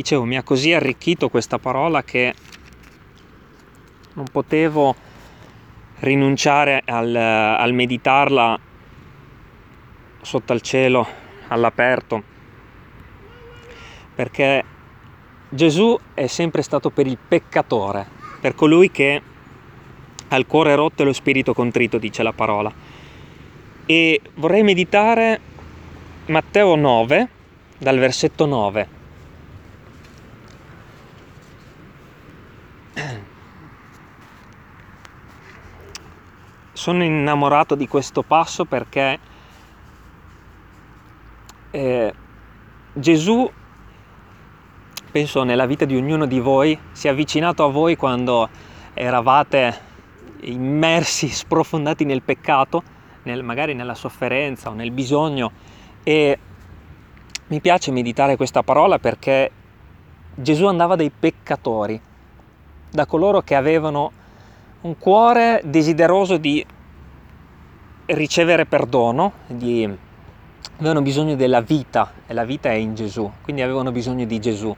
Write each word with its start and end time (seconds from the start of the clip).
dicevo, 0.00 0.24
mi 0.24 0.36
ha 0.36 0.42
così 0.42 0.72
arricchito 0.72 1.28
questa 1.28 1.58
parola 1.58 2.02
che 2.02 2.34
non 4.14 4.24
potevo 4.32 4.96
rinunciare 6.00 6.82
al, 6.86 7.14
al 7.14 7.72
meditarla 7.74 8.58
sotto 10.22 10.52
al 10.52 10.62
cielo, 10.62 11.06
all'aperto, 11.48 12.22
perché 14.14 14.64
Gesù 15.48 15.98
è 16.14 16.26
sempre 16.26 16.62
stato 16.62 16.90
per 16.90 17.06
il 17.06 17.18
peccatore, 17.18 18.06
per 18.40 18.54
colui 18.54 18.90
che 18.90 19.22
ha 20.28 20.36
il 20.36 20.46
cuore 20.46 20.74
rotto 20.74 21.02
e 21.02 21.04
lo 21.04 21.12
spirito 21.12 21.52
contrito, 21.52 21.98
dice 21.98 22.22
la 22.22 22.32
parola. 22.32 22.72
E 23.84 24.20
vorrei 24.34 24.62
meditare 24.62 25.40
Matteo 26.26 26.76
9, 26.76 27.28
dal 27.76 27.98
versetto 27.98 28.46
9. 28.46 28.99
Sono 36.80 37.04
innamorato 37.04 37.74
di 37.74 37.86
questo 37.86 38.22
passo 38.22 38.64
perché 38.64 39.18
eh, 41.70 42.14
Gesù, 42.94 43.50
penso 45.10 45.42
nella 45.42 45.66
vita 45.66 45.84
di 45.84 45.94
ognuno 45.94 46.24
di 46.24 46.40
voi, 46.40 46.78
si 46.92 47.06
è 47.06 47.10
avvicinato 47.10 47.64
a 47.64 47.68
voi 47.68 47.96
quando 47.96 48.48
eravate 48.94 49.78
immersi, 50.40 51.28
sprofondati 51.28 52.06
nel 52.06 52.22
peccato, 52.22 52.82
nel, 53.24 53.42
magari 53.42 53.74
nella 53.74 53.94
sofferenza 53.94 54.70
o 54.70 54.72
nel 54.72 54.90
bisogno. 54.90 55.52
E 56.02 56.38
mi 57.48 57.60
piace 57.60 57.90
meditare 57.90 58.36
questa 58.36 58.62
parola 58.62 58.98
perché 58.98 59.50
Gesù 60.34 60.64
andava 60.64 60.96
dai 60.96 61.10
peccatori, 61.10 62.00
da 62.88 63.04
coloro 63.04 63.42
che 63.42 63.54
avevano 63.54 64.12
un 64.82 64.96
cuore 64.96 65.60
desideroso 65.64 66.38
di 66.38 66.64
ricevere 68.06 68.64
perdono, 68.64 69.32
di, 69.46 69.88
avevano 70.78 71.02
bisogno 71.02 71.36
della 71.36 71.60
vita 71.60 72.14
e 72.26 72.32
la 72.32 72.44
vita 72.44 72.70
è 72.70 72.74
in 72.74 72.94
Gesù, 72.94 73.30
quindi 73.42 73.60
avevano 73.60 73.92
bisogno 73.92 74.24
di 74.24 74.38
Gesù. 74.38 74.74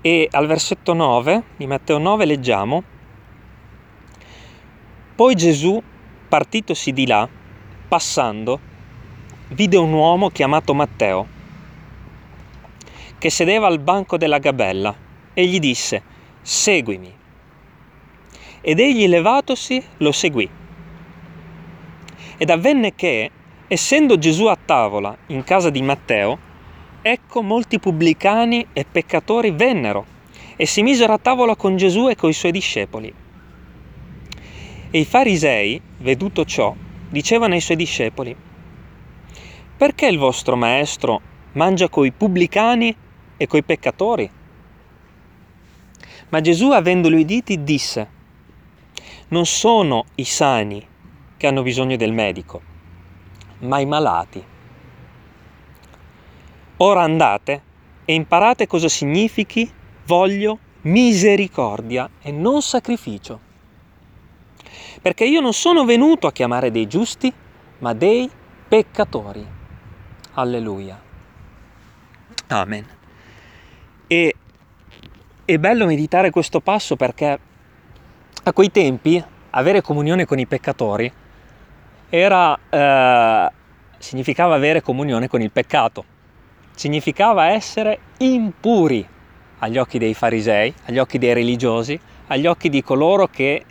E 0.00 0.28
al 0.30 0.46
versetto 0.46 0.94
9 0.94 1.42
di 1.56 1.66
Matteo 1.66 1.98
9 1.98 2.24
leggiamo, 2.24 2.82
poi 5.14 5.34
Gesù, 5.34 5.82
partitosi 6.26 6.92
di 6.92 7.06
là, 7.06 7.28
passando, 7.88 8.58
vide 9.48 9.76
un 9.76 9.92
uomo 9.92 10.30
chiamato 10.30 10.72
Matteo, 10.72 11.26
che 13.18 13.28
sedeva 13.28 13.66
al 13.66 13.80
banco 13.80 14.16
della 14.16 14.38
gabella, 14.38 14.94
e 15.34 15.44
gli 15.44 15.58
disse, 15.58 16.02
seguimi. 16.40 17.18
Ed 18.62 18.78
egli 18.78 19.06
levatosi 19.08 19.82
lo 19.98 20.12
seguì. 20.12 20.48
Ed 22.36 22.50
avvenne 22.50 22.94
che, 22.94 23.30
essendo 23.66 24.18
Gesù 24.18 24.46
a 24.46 24.58
tavola 24.62 25.16
in 25.28 25.44
casa 25.44 25.70
di 25.70 25.82
Matteo, 25.82 26.38
ecco 27.02 27.42
molti 27.42 27.78
pubblicani 27.78 28.66
e 28.72 28.84
peccatori 28.84 29.50
vennero 29.50 30.04
e 30.56 30.66
si 30.66 30.82
misero 30.82 31.14
a 31.14 31.18
tavola 31.18 31.56
con 31.56 31.76
Gesù 31.76 32.08
e 32.08 32.16
coi 32.16 32.34
suoi 32.34 32.52
discepoli. 32.52 33.14
E 34.90 34.98
i 34.98 35.04
farisei, 35.04 35.80
veduto 35.98 36.44
ciò, 36.44 36.74
dicevano 37.08 37.54
ai 37.54 37.60
suoi 37.60 37.76
discepoli, 37.76 38.36
perché 39.76 40.06
il 40.06 40.18
vostro 40.18 40.56
maestro 40.56 41.20
mangia 41.52 41.88
coi 41.88 42.12
pubblicani 42.12 42.94
e 43.38 43.46
coi 43.46 43.62
peccatori? 43.62 44.30
Ma 46.28 46.40
Gesù, 46.42 46.70
avendoli 46.72 47.20
uditi, 47.20 47.64
disse, 47.64 48.08
non 49.30 49.46
sono 49.46 50.04
i 50.16 50.24
sani 50.24 50.86
che 51.36 51.46
hanno 51.46 51.62
bisogno 51.62 51.96
del 51.96 52.12
medico, 52.12 52.60
ma 53.60 53.80
i 53.80 53.86
malati. 53.86 54.44
Ora 56.76 57.02
andate 57.02 57.62
e 58.04 58.14
imparate 58.14 58.66
cosa 58.66 58.88
significhi 58.88 59.70
voglio 60.06 60.58
misericordia 60.82 62.08
e 62.22 62.30
non 62.32 62.62
sacrificio 62.62 63.48
perché 65.00 65.24
io 65.24 65.40
non 65.40 65.52
sono 65.52 65.84
venuto 65.84 66.26
a 66.26 66.32
chiamare 66.32 66.70
dei 66.70 66.86
giusti, 66.86 67.32
ma 67.78 67.94
dei 67.94 68.30
peccatori. 68.68 69.46
Alleluia. 70.34 71.00
Amen. 72.48 72.86
E 74.06 74.34
è 75.44 75.58
bello 75.58 75.86
meditare 75.86 76.30
questo 76.30 76.60
passo 76.60 76.96
perché 76.96 77.38
a 78.42 78.52
quei 78.52 78.70
tempi 78.70 79.22
avere 79.50 79.82
comunione 79.82 80.24
con 80.24 80.38
i 80.38 80.46
peccatori 80.46 81.12
era, 82.08 82.58
eh, 82.68 83.50
significava 83.98 84.54
avere 84.54 84.80
comunione 84.80 85.28
con 85.28 85.42
il 85.42 85.50
peccato, 85.50 86.04
significava 86.74 87.48
essere 87.48 87.98
impuri 88.18 89.06
agli 89.58 89.76
occhi 89.76 89.98
dei 89.98 90.14
farisei, 90.14 90.72
agli 90.86 90.98
occhi 90.98 91.18
dei 91.18 91.34
religiosi, 91.34 92.00
agli 92.28 92.46
occhi 92.46 92.70
di 92.70 92.82
coloro 92.82 93.26
che 93.26 93.64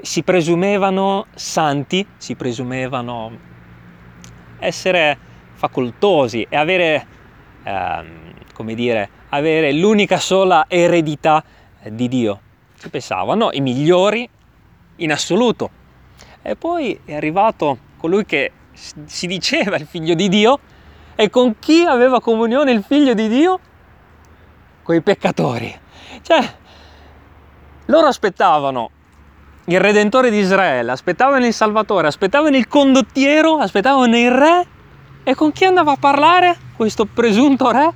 si 0.00 0.22
presumevano 0.22 1.26
santi, 1.34 2.06
si 2.16 2.36
presumevano 2.36 3.50
essere 4.58 5.18
facoltosi 5.54 6.46
e 6.48 6.56
avere, 6.56 7.06
ehm, 7.64 8.34
come 8.54 8.74
dire, 8.74 9.08
avere 9.30 9.72
l'unica 9.72 10.18
sola 10.18 10.66
eredità 10.68 11.42
di 11.88 12.08
Dio. 12.08 12.40
Si 12.82 12.88
pensavano 12.88 13.50
i 13.52 13.60
migliori 13.60 14.28
in 14.96 15.12
assoluto. 15.12 15.70
E 16.42 16.56
poi 16.56 16.98
è 17.04 17.14
arrivato 17.14 17.78
colui 17.96 18.24
che 18.24 18.50
si 18.72 19.28
diceva 19.28 19.76
il 19.76 19.86
figlio 19.86 20.14
di 20.14 20.28
Dio 20.28 20.58
e 21.14 21.30
con 21.30 21.60
chi 21.60 21.84
aveva 21.84 22.20
comunione 22.20 22.72
il 22.72 22.82
figlio 22.82 23.14
di 23.14 23.28
Dio? 23.28 23.60
Con 24.82 24.96
i 24.96 25.00
peccatori. 25.00 25.72
Cioè, 26.22 26.54
loro 27.86 28.08
aspettavano 28.08 28.90
il 29.66 29.78
Redentore 29.78 30.30
di 30.30 30.38
Israele, 30.38 30.90
aspettavano 30.90 31.46
il 31.46 31.54
Salvatore, 31.54 32.08
aspettavano 32.08 32.56
il 32.56 32.66
condottiero, 32.66 33.58
aspettavano 33.58 34.18
il 34.18 34.30
re. 34.32 34.66
E 35.22 35.36
con 35.36 35.52
chi 35.52 35.66
andava 35.66 35.92
a 35.92 35.96
parlare 35.96 36.58
questo 36.74 37.04
presunto 37.04 37.70
re? 37.70 37.92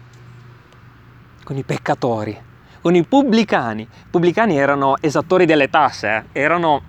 Con 1.42 1.56
i 1.56 1.64
peccatori, 1.64 2.45
con 2.86 2.94
i 2.94 3.02
pubblicani. 3.02 3.82
I 3.82 3.88
pubblicani 4.08 4.56
erano 4.56 4.94
esattori 5.00 5.44
delle 5.44 5.68
tasse, 5.68 6.26
eh? 6.30 6.40
erano, 6.40 6.82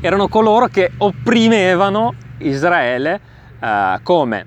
erano, 0.00 0.28
coloro 0.28 0.68
che 0.68 0.92
opprimevano 0.98 2.14
Israele 2.38 3.20
eh, 3.58 3.98
come? 4.04 4.46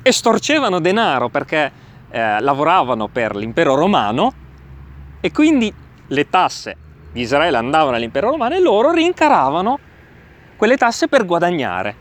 Estorcevano 0.00 0.80
denaro 0.80 1.28
perché 1.28 1.70
eh, 2.08 2.40
lavoravano 2.40 3.08
per 3.08 3.36
l'impero 3.36 3.74
romano 3.74 4.32
e 5.20 5.30
quindi 5.30 5.70
le 6.06 6.30
tasse 6.30 6.76
di 7.12 7.20
Israele 7.20 7.58
andavano 7.58 7.96
all'impero 7.96 8.30
romano 8.30 8.54
e 8.54 8.62
loro 8.62 8.92
rincaravano 8.92 9.78
quelle 10.56 10.78
tasse 10.78 11.08
per 11.08 11.26
guadagnare. 11.26 11.96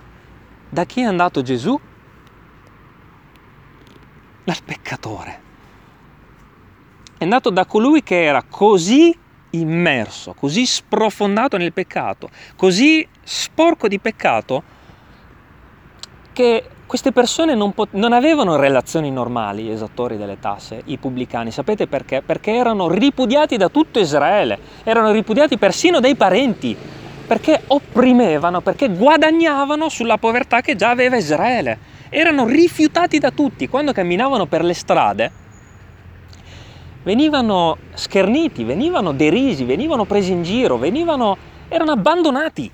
Da 0.69 0.85
chi 0.85 1.01
è 1.01 1.03
andato 1.03 1.41
Gesù? 1.41 1.77
Dal 4.45 4.57
peccatore. 4.63 5.49
È 7.21 7.23
andato 7.23 7.51
da 7.51 7.65
colui 7.67 8.01
che 8.01 8.23
era 8.23 8.41
così 8.41 9.15
immerso, 9.51 10.33
così 10.33 10.65
sprofondato 10.65 11.55
nel 11.55 11.71
peccato, 11.71 12.31
così 12.55 13.07
sporco 13.21 13.87
di 13.87 13.99
peccato, 13.99 14.63
che 16.33 16.63
queste 16.87 17.11
persone 17.11 17.53
non, 17.53 17.73
pot- 17.73 17.93
non, 17.93 18.11
avevano 18.11 18.55
relazioni 18.55 19.11
normali, 19.11 19.65
gli 19.65 19.69
esattori 19.69 20.17
delle 20.17 20.39
tasse, 20.39 20.81
i 20.85 20.97
pubblicani. 20.97 21.51
Sapete 21.51 21.85
perché? 21.85 22.23
Perché 22.23 22.53
erano 22.53 22.89
ripudiati 22.89 23.55
da 23.55 23.69
tutto 23.69 23.99
Israele, 23.99 24.57
erano 24.83 25.11
ripudiati 25.11 25.59
persino 25.59 25.99
dai 25.99 26.15
parenti, 26.15 26.75
perché 27.27 27.61
opprimevano, 27.67 28.61
perché 28.61 28.89
guadagnavano 28.89 29.89
sulla 29.89 30.17
povertà 30.17 30.61
che 30.61 30.75
già 30.75 30.89
aveva 30.89 31.17
Israele. 31.17 31.77
Erano 32.09 32.47
rifiutati 32.47 33.19
da 33.19 33.29
tutti. 33.29 33.67
Quando 33.67 33.91
camminavano 33.91 34.47
per 34.47 34.63
le 34.63 34.73
strade, 34.73 35.40
venivano 37.03 37.77
scherniti, 37.93 38.63
venivano 38.63 39.11
derisi, 39.11 39.63
venivano 39.63 40.05
presi 40.05 40.31
in 40.31 40.43
giro, 40.43 40.77
venivano, 40.77 41.37
erano 41.67 41.91
abbandonati, 41.91 42.71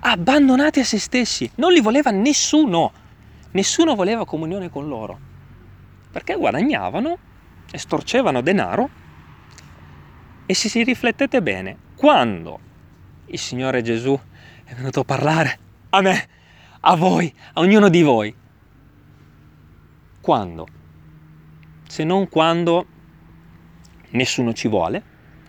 abbandonati 0.00 0.80
a 0.80 0.84
se 0.84 0.98
stessi. 0.98 1.50
Non 1.56 1.72
li 1.72 1.80
voleva 1.80 2.10
nessuno. 2.10 2.92
Nessuno 3.52 3.94
voleva 3.96 4.24
comunione 4.24 4.70
con 4.70 4.86
loro, 4.86 5.18
perché 6.12 6.36
guadagnavano, 6.36 7.18
estorcevano 7.72 8.42
denaro 8.42 8.88
e 10.46 10.54
se 10.54 10.68
si 10.68 10.84
riflettete 10.84 11.42
bene, 11.42 11.76
quando 11.96 12.58
il 13.26 13.38
Signore 13.38 13.82
Gesù 13.82 14.18
è 14.64 14.74
venuto 14.74 15.00
a 15.00 15.04
parlare 15.04 15.58
a 15.90 16.00
me, 16.00 16.28
a 16.80 16.96
voi, 16.96 17.32
a 17.54 17.60
ognuno 17.60 17.88
di 17.88 18.02
voi, 18.02 18.34
quando? 20.20 20.66
Se 21.88 22.04
non 22.04 22.28
quando 22.28 22.86
nessuno 24.10 24.52
ci 24.52 24.68
vuole, 24.68 25.02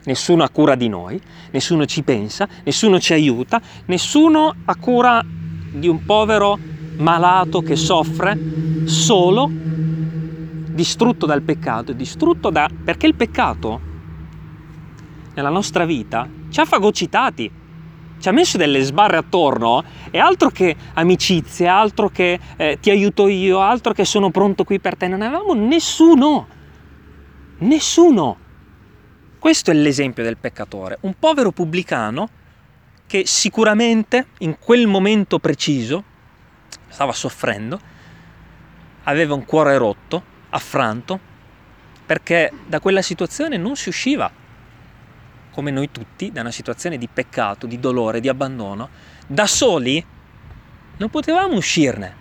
nessuno 0.05 0.43
ha 0.43 0.49
cura 0.49 0.75
di 0.75 0.89
noi, 0.89 1.19
nessuno 1.51 1.85
ci 1.85 2.03
pensa, 2.03 2.47
nessuno 2.63 2.99
ci 2.99 3.13
aiuta, 3.13 3.61
nessuno 3.85 4.53
ha 4.65 4.75
cura 4.75 5.23
di 5.23 5.87
un 5.87 6.03
povero 6.05 6.57
malato 6.97 7.61
che 7.61 7.75
soffre 7.75 8.37
solo, 8.85 9.49
distrutto 9.51 11.25
dal 11.25 11.41
peccato, 11.41 11.93
distrutto 11.93 12.49
da... 12.49 12.69
perché 12.83 13.07
il 13.07 13.15
peccato 13.15 13.89
nella 15.33 15.49
nostra 15.49 15.85
vita 15.85 16.27
ci 16.49 16.59
ha 16.59 16.65
fagocitati, 16.65 17.51
ci 18.19 18.29
ha 18.29 18.31
messo 18.31 18.57
delle 18.57 18.81
sbarre 18.81 19.17
attorno 19.17 19.83
e 20.11 20.19
altro 20.19 20.49
che 20.49 20.75
amicizie, 20.93 21.67
altro 21.67 22.09
che 22.09 22.39
eh, 22.55 22.77
ti 22.79 22.89
aiuto 22.89 23.27
io, 23.27 23.59
altro 23.59 23.93
che 23.93 24.05
sono 24.05 24.29
pronto 24.29 24.63
qui 24.63 24.79
per 24.79 24.95
te, 24.95 25.07
non 25.07 25.21
avevamo 25.21 25.53
nessuno, 25.53 26.47
nessuno. 27.59 28.40
Questo 29.41 29.71
è 29.71 29.73
l'esempio 29.73 30.23
del 30.23 30.37
peccatore, 30.37 30.99
un 31.01 31.15
povero 31.17 31.49
pubblicano 31.51 32.29
che 33.07 33.23
sicuramente 33.25 34.27
in 34.41 34.59
quel 34.59 34.85
momento 34.85 35.39
preciso 35.39 36.03
stava 36.87 37.11
soffrendo, 37.11 37.79
aveva 39.05 39.33
un 39.33 39.43
cuore 39.43 39.79
rotto, 39.79 40.23
affranto, 40.49 41.19
perché 42.05 42.51
da 42.67 42.79
quella 42.79 43.01
situazione 43.01 43.57
non 43.57 43.75
si 43.75 43.89
usciva, 43.89 44.31
come 45.49 45.71
noi 45.71 45.89
tutti, 45.89 46.31
da 46.31 46.41
una 46.41 46.51
situazione 46.51 46.99
di 46.99 47.07
peccato, 47.11 47.65
di 47.65 47.79
dolore, 47.79 48.19
di 48.19 48.29
abbandono, 48.29 48.89
da 49.25 49.47
soli 49.47 50.05
non 50.97 51.09
potevamo 51.09 51.55
uscirne. 51.55 52.15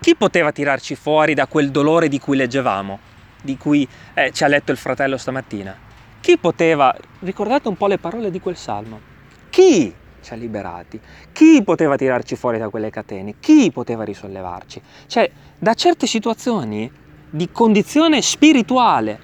Chi 0.00 0.16
poteva 0.16 0.50
tirarci 0.50 0.94
fuori 0.94 1.34
da 1.34 1.46
quel 1.46 1.70
dolore 1.70 2.08
di 2.08 2.18
cui 2.18 2.38
leggevamo, 2.38 3.15
di 3.46 3.56
cui 3.56 3.88
eh, 4.12 4.30
ci 4.32 4.44
ha 4.44 4.48
letto 4.48 4.72
il 4.72 4.76
fratello 4.76 5.16
stamattina? 5.16 5.74
Chi 6.20 6.36
poteva, 6.36 6.94
ricordate 7.20 7.68
un 7.68 7.76
po' 7.76 7.86
le 7.86 7.96
parole 7.96 8.30
di 8.30 8.40
quel 8.40 8.56
salmo, 8.56 9.00
chi 9.48 9.94
ci 10.20 10.32
ha 10.32 10.36
liberati? 10.36 11.00
Chi 11.32 11.62
poteva 11.62 11.96
tirarci 11.96 12.36
fuori 12.36 12.58
da 12.58 12.68
quelle 12.68 12.90
catene? 12.90 13.36
Chi 13.40 13.70
poteva 13.72 14.04
risollevarci? 14.04 14.82
Cioè, 15.06 15.30
da 15.58 15.72
certe 15.72 16.06
situazioni 16.06 16.90
di 17.30 17.50
condizione 17.50 18.20
spirituale, 18.20 19.18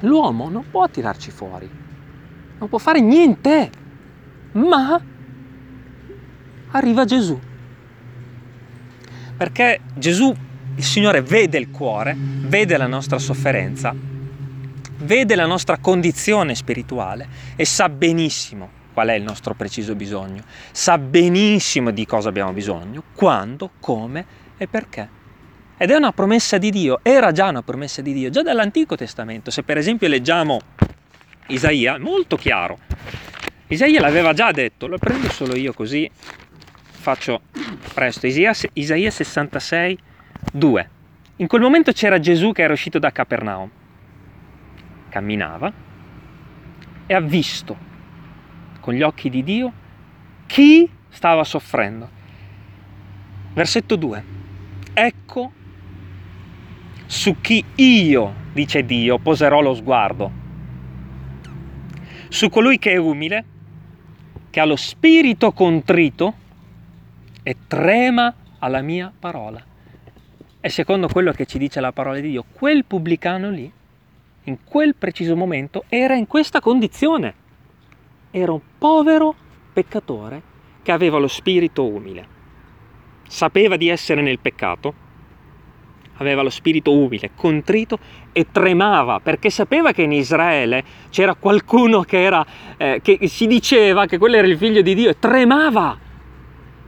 l'uomo 0.00 0.48
non 0.48 0.64
può 0.70 0.88
tirarci 0.88 1.30
fuori, 1.30 1.68
non 2.58 2.68
può 2.68 2.78
fare 2.78 3.00
niente, 3.00 3.70
ma 4.52 5.00
arriva 6.70 7.04
Gesù. 7.04 7.38
Perché 9.36 9.80
Gesù, 9.94 10.32
il 10.76 10.84
Signore, 10.84 11.22
vede 11.22 11.58
il 11.58 11.70
cuore, 11.70 12.16
vede 12.18 12.76
la 12.76 12.86
nostra 12.86 13.18
sofferenza, 13.18 13.94
vede 14.98 15.34
la 15.34 15.46
nostra 15.46 15.78
condizione 15.78 16.54
spirituale 16.54 17.28
e 17.56 17.64
sa 17.64 17.88
benissimo 17.88 18.82
qual 18.92 19.08
è 19.08 19.14
il 19.14 19.22
nostro 19.22 19.54
preciso 19.54 19.94
bisogno, 19.94 20.42
sa 20.70 20.98
benissimo 20.98 21.90
di 21.90 22.06
cosa 22.06 22.28
abbiamo 22.28 22.52
bisogno, 22.52 23.02
quando, 23.14 23.70
come 23.80 24.24
e 24.56 24.68
perché. 24.68 25.22
Ed 25.76 25.90
è 25.90 25.96
una 25.96 26.12
promessa 26.12 26.58
di 26.58 26.70
Dio, 26.70 27.00
era 27.02 27.32
già 27.32 27.48
una 27.48 27.62
promessa 27.62 28.00
di 28.00 28.12
Dio, 28.12 28.30
già 28.30 28.42
dall'Antico 28.42 28.94
Testamento. 28.94 29.50
Se 29.50 29.64
per 29.64 29.78
esempio 29.78 30.06
leggiamo 30.06 30.60
Isaia, 31.48 31.98
molto 31.98 32.36
chiaro. 32.36 32.78
Isaia 33.66 34.00
l'aveva 34.00 34.32
già 34.32 34.52
detto, 34.52 34.86
lo 34.86 34.98
prendo 34.98 35.28
solo 35.30 35.56
io 35.56 35.72
così 35.72 36.08
faccio 37.04 37.42
presto. 37.92 38.26
Isaia, 38.26 38.54
Isaia 38.74 39.10
66, 39.10 39.98
2. 40.52 40.90
In 41.36 41.46
quel 41.46 41.62
momento 41.62 41.92
c'era 41.92 42.20
Gesù 42.20 42.52
che 42.52 42.62
era 42.62 42.72
uscito 42.72 42.98
da 42.98 43.10
Capernaum. 43.10 43.70
Camminava 45.08 45.72
e 47.06 47.14
ha 47.14 47.20
visto 47.20 47.76
con 48.80 48.94
gli 48.94 49.02
occhi 49.02 49.30
di 49.30 49.42
Dio 49.42 49.72
chi 50.46 50.88
stava 51.08 51.44
soffrendo. 51.44 52.08
Versetto 53.52 53.96
2. 53.96 54.24
Ecco 54.92 55.52
su 57.06 57.40
chi 57.40 57.64
io, 57.76 58.34
dice 58.52 58.84
Dio, 58.84 59.18
poserò 59.18 59.60
lo 59.60 59.74
sguardo. 59.74 60.42
Su 62.28 62.48
colui 62.48 62.78
che 62.78 62.92
è 62.92 62.96
umile, 62.96 63.44
che 64.50 64.60
ha 64.60 64.64
lo 64.64 64.76
spirito 64.76 65.52
contrito 65.52 66.34
e 67.42 67.56
trema 67.66 68.34
alla 68.58 68.82
mia 68.82 69.12
parola. 69.16 69.62
E 70.64 70.70
secondo 70.70 71.08
quello 71.08 71.30
che 71.32 71.44
ci 71.44 71.58
dice 71.58 71.78
la 71.78 71.92
parola 71.92 72.18
di 72.20 72.30
Dio, 72.30 72.46
quel 72.50 72.86
pubblicano 72.86 73.50
lì, 73.50 73.70
in 74.44 74.56
quel 74.64 74.94
preciso 74.94 75.36
momento, 75.36 75.84
era 75.90 76.14
in 76.14 76.26
questa 76.26 76.60
condizione. 76.60 77.34
Era 78.30 78.50
un 78.50 78.60
povero 78.78 79.34
peccatore 79.74 80.40
che 80.82 80.90
aveva 80.90 81.18
lo 81.18 81.28
spirito 81.28 81.84
umile. 81.84 82.26
Sapeva 83.28 83.76
di 83.76 83.88
essere 83.88 84.22
nel 84.22 84.38
peccato, 84.38 84.94
aveva 86.14 86.40
lo 86.40 86.48
spirito 86.48 86.92
umile, 86.92 87.32
contrito 87.34 87.98
e 88.32 88.46
tremava 88.50 89.20
perché 89.20 89.50
sapeva 89.50 89.92
che 89.92 90.00
in 90.00 90.12
Israele 90.12 90.82
c'era 91.10 91.34
qualcuno 91.34 92.04
che, 92.04 92.22
era, 92.22 92.46
eh, 92.78 93.00
che 93.02 93.28
si 93.28 93.46
diceva 93.46 94.06
che 94.06 94.16
quello 94.16 94.36
era 94.36 94.46
il 94.46 94.56
figlio 94.56 94.80
di 94.80 94.94
Dio 94.94 95.10
e 95.10 95.18
tremava 95.18 95.98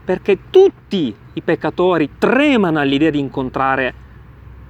perché 0.06 0.38
tutti 0.50 1.12
i 1.32 1.42
peccatori 1.42 2.10
tremano 2.16 2.78
all'idea 2.78 3.10
di 3.10 3.18
incontrare 3.18 3.94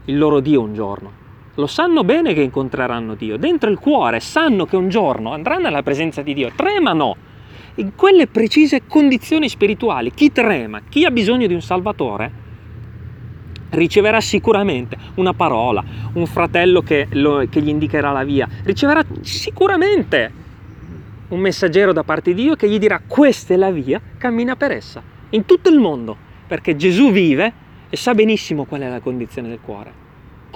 il 0.06 0.16
loro 0.16 0.40
Dio 0.40 0.62
un 0.62 0.72
giorno. 0.72 1.12
Lo 1.56 1.66
sanno 1.66 2.04
bene 2.04 2.32
che 2.32 2.40
incontreranno 2.40 3.14
Dio, 3.14 3.36
dentro 3.36 3.68
il 3.68 3.78
cuore 3.78 4.18
sanno 4.18 4.64
che 4.64 4.76
un 4.76 4.88
giorno 4.88 5.34
andranno 5.34 5.66
alla 5.66 5.82
presenza 5.82 6.22
di 6.22 6.32
Dio, 6.32 6.50
tremano. 6.56 7.16
In 7.74 7.94
quelle 7.94 8.26
precise 8.26 8.86
condizioni 8.86 9.50
spirituali. 9.50 10.10
Chi 10.10 10.32
trema, 10.32 10.80
chi 10.88 11.04
ha 11.04 11.10
bisogno 11.10 11.46
di 11.46 11.52
un 11.52 11.60
Salvatore, 11.60 12.32
riceverà 13.70 14.22
sicuramente 14.22 14.96
una 15.16 15.34
parola, 15.34 15.84
un 16.14 16.24
fratello 16.24 16.80
che, 16.80 17.08
lo, 17.10 17.44
che 17.50 17.60
gli 17.60 17.68
indicherà 17.68 18.10
la 18.10 18.24
via, 18.24 18.48
riceverà 18.62 19.04
sicuramente 19.20 20.32
un 21.28 21.40
messaggero 21.40 21.92
da 21.92 22.04
parte 22.04 22.32
di 22.32 22.44
Dio 22.44 22.54
che 22.54 22.70
gli 22.70 22.78
dirà 22.78 23.02
questa 23.06 23.52
è 23.52 23.58
la 23.58 23.70
via, 23.70 24.00
cammina 24.16 24.56
per 24.56 24.70
essa, 24.70 25.02
in 25.36 25.44
tutto 25.44 25.68
il 25.68 25.78
mondo, 25.78 26.16
perché 26.46 26.74
Gesù 26.76 27.12
vive 27.12 27.64
e 27.88 27.96
sa 27.96 28.14
benissimo 28.14 28.64
qual 28.64 28.80
è 28.80 28.88
la 28.88 29.00
condizione 29.00 29.48
del 29.48 29.60
cuore 29.60 30.04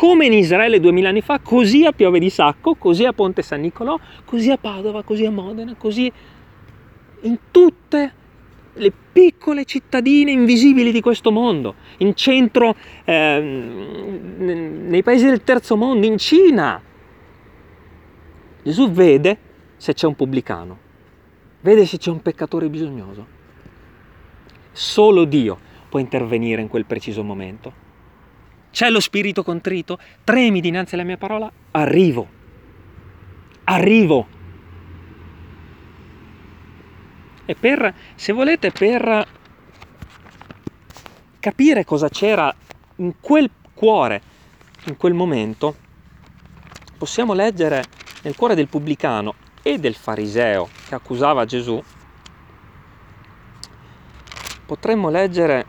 come 0.00 0.24
in 0.24 0.32
Israele 0.32 0.80
duemila 0.80 1.10
anni 1.10 1.20
fa, 1.20 1.40
così 1.40 1.84
a 1.84 1.92
Piove 1.92 2.18
di 2.18 2.30
Sacco, 2.30 2.74
così 2.74 3.04
a 3.04 3.12
Ponte 3.12 3.42
San 3.42 3.60
Nicolò, 3.60 4.00
così 4.24 4.50
a 4.50 4.56
Padova, 4.56 5.02
così 5.02 5.26
a 5.26 5.30
Modena, 5.30 5.74
così 5.76 6.10
in 7.20 7.38
tutte 7.50 8.12
le 8.72 8.92
piccole 9.12 9.66
cittadine 9.66 10.30
invisibili 10.30 10.90
di 10.90 11.02
questo 11.02 11.30
mondo, 11.30 11.74
in 11.98 12.14
centro, 12.14 12.74
eh, 13.04 13.40
nei 14.38 15.02
paesi 15.02 15.26
del 15.26 15.42
terzo 15.44 15.76
mondo, 15.76 16.06
in 16.06 16.16
Cina. 16.16 16.80
Gesù 18.62 18.90
vede 18.90 19.38
se 19.76 19.92
c'è 19.92 20.06
un 20.06 20.14
pubblicano, 20.14 20.78
vede 21.60 21.84
se 21.84 21.98
c'è 21.98 22.10
un 22.10 22.22
peccatore 22.22 22.70
bisognoso. 22.70 23.38
Solo 24.72 25.24
Dio 25.24 25.58
può 25.88 25.98
intervenire 25.98 26.62
in 26.62 26.68
quel 26.68 26.84
preciso 26.84 27.22
momento. 27.22 27.88
C'è 28.70 28.88
lo 28.88 29.00
spirito 29.00 29.42
contrito? 29.42 29.98
Tremi 30.22 30.60
dinanzi 30.60 30.94
alla 30.94 31.04
mia 31.04 31.16
parola? 31.16 31.50
Arrivo. 31.72 32.28
Arrivo. 33.64 34.26
E 37.44 37.54
per, 37.56 37.94
se 38.14 38.32
volete, 38.32 38.70
per 38.70 39.26
capire 41.40 41.84
cosa 41.84 42.08
c'era 42.08 42.54
in 42.96 43.14
quel 43.20 43.50
cuore, 43.74 44.22
in 44.84 44.96
quel 44.96 45.14
momento, 45.14 45.74
possiamo 46.96 47.32
leggere 47.32 47.82
nel 48.22 48.36
cuore 48.36 48.54
del 48.54 48.68
pubblicano 48.68 49.34
e 49.62 49.78
del 49.78 49.94
fariseo 49.94 50.68
che 50.86 50.94
accusava 50.94 51.44
Gesù, 51.44 51.82
potremmo 54.70 55.10
leggere 55.10 55.66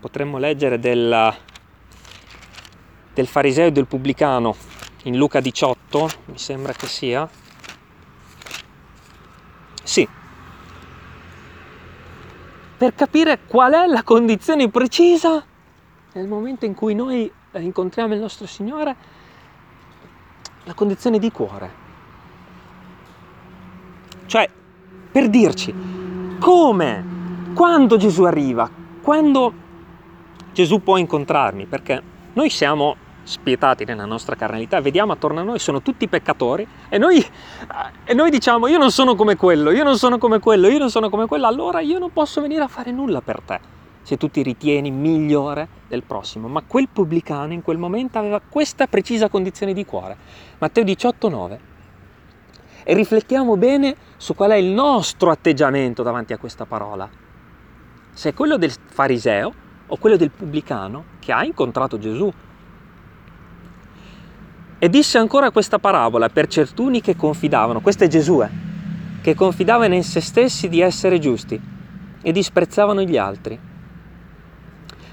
potremmo 0.00 0.38
leggere 0.38 0.80
del, 0.80 1.32
del 3.14 3.26
fariseo 3.28 3.66
e 3.66 3.70
del 3.70 3.86
pubblicano 3.86 4.56
in 5.04 5.16
Luca 5.16 5.38
18, 5.38 6.08
mi 6.24 6.38
sembra 6.38 6.72
che 6.72 6.86
sia. 6.88 7.28
Sì. 9.84 10.08
Per 12.78 12.94
capire 12.96 13.44
qual 13.46 13.74
è 13.74 13.86
la 13.86 14.02
condizione 14.02 14.68
precisa 14.68 15.44
nel 16.14 16.26
momento 16.26 16.64
in 16.64 16.74
cui 16.74 16.96
noi 16.96 17.32
incontriamo 17.52 18.14
il 18.14 18.20
nostro 18.20 18.48
Signore, 18.48 18.96
la 20.64 20.74
condizione 20.74 21.20
di 21.20 21.30
cuore. 21.30 21.81
Cioè, 24.26 24.48
per 25.10 25.28
dirci 25.28 25.74
come, 26.38 27.04
quando 27.54 27.96
Gesù 27.96 28.22
arriva, 28.24 28.68
quando 29.02 29.52
Gesù 30.52 30.82
può 30.82 30.96
incontrarmi, 30.96 31.66
perché 31.66 32.02
noi 32.32 32.50
siamo 32.50 32.96
spietati 33.24 33.84
nella 33.84 34.04
nostra 34.04 34.34
carnalità, 34.34 34.80
vediamo 34.80 35.12
attorno 35.12 35.40
a 35.40 35.42
noi, 35.42 35.58
sono 35.58 35.82
tutti 35.82 36.08
peccatori 36.08 36.66
e 36.88 36.98
noi, 36.98 37.24
e 38.04 38.14
noi 38.14 38.30
diciamo 38.30 38.66
io 38.66 38.78
non 38.78 38.90
sono 38.90 39.14
come 39.14 39.36
quello, 39.36 39.70
io 39.70 39.84
non 39.84 39.96
sono 39.96 40.18
come 40.18 40.40
quello, 40.40 40.68
io 40.68 40.78
non 40.78 40.90
sono 40.90 41.08
come 41.08 41.26
quello, 41.26 41.46
allora 41.46 41.80
io 41.80 41.98
non 41.98 42.12
posso 42.12 42.40
venire 42.40 42.62
a 42.62 42.68
fare 42.68 42.90
nulla 42.90 43.20
per 43.20 43.40
te 43.40 43.60
se 44.02 44.16
tu 44.16 44.28
ti 44.28 44.42
ritieni 44.42 44.90
migliore 44.90 45.68
del 45.88 46.02
prossimo. 46.02 46.48
Ma 46.48 46.62
quel 46.66 46.88
pubblicano 46.88 47.52
in 47.52 47.62
quel 47.62 47.78
momento 47.78 48.18
aveva 48.18 48.40
questa 48.40 48.86
precisa 48.86 49.28
condizione 49.28 49.72
di 49.72 49.84
cuore. 49.84 50.16
Matteo 50.58 50.84
18,9. 50.84 51.58
E 52.84 52.94
riflettiamo 52.94 53.56
bene 53.56 53.96
su 54.16 54.34
qual 54.34 54.50
è 54.50 54.56
il 54.56 54.66
nostro 54.66 55.30
atteggiamento 55.30 56.02
davanti 56.02 56.32
a 56.32 56.38
questa 56.38 56.64
parola. 56.64 57.08
Se 58.12 58.30
è 58.30 58.34
quello 58.34 58.56
del 58.56 58.72
fariseo 58.72 59.54
o 59.86 59.96
quello 59.96 60.16
del 60.16 60.30
pubblicano 60.30 61.04
che 61.18 61.32
ha 61.32 61.44
incontrato 61.44 61.98
Gesù 61.98 62.32
e 64.78 64.88
disse 64.88 65.18
ancora 65.18 65.52
questa 65.52 65.78
parabola 65.78 66.28
per 66.28 66.48
certuni 66.48 67.00
che 67.00 67.14
confidavano, 67.14 67.80
questo 67.80 68.04
è 68.04 68.08
Gesù, 68.08 68.42
eh, 68.42 68.48
che 69.20 69.34
confidavano 69.34 69.94
in 69.94 70.02
se 70.02 70.20
stessi 70.20 70.68
di 70.68 70.80
essere 70.80 71.20
giusti 71.20 71.60
e 72.20 72.32
disprezzavano 72.32 73.02
gli 73.02 73.16
altri. 73.16 73.58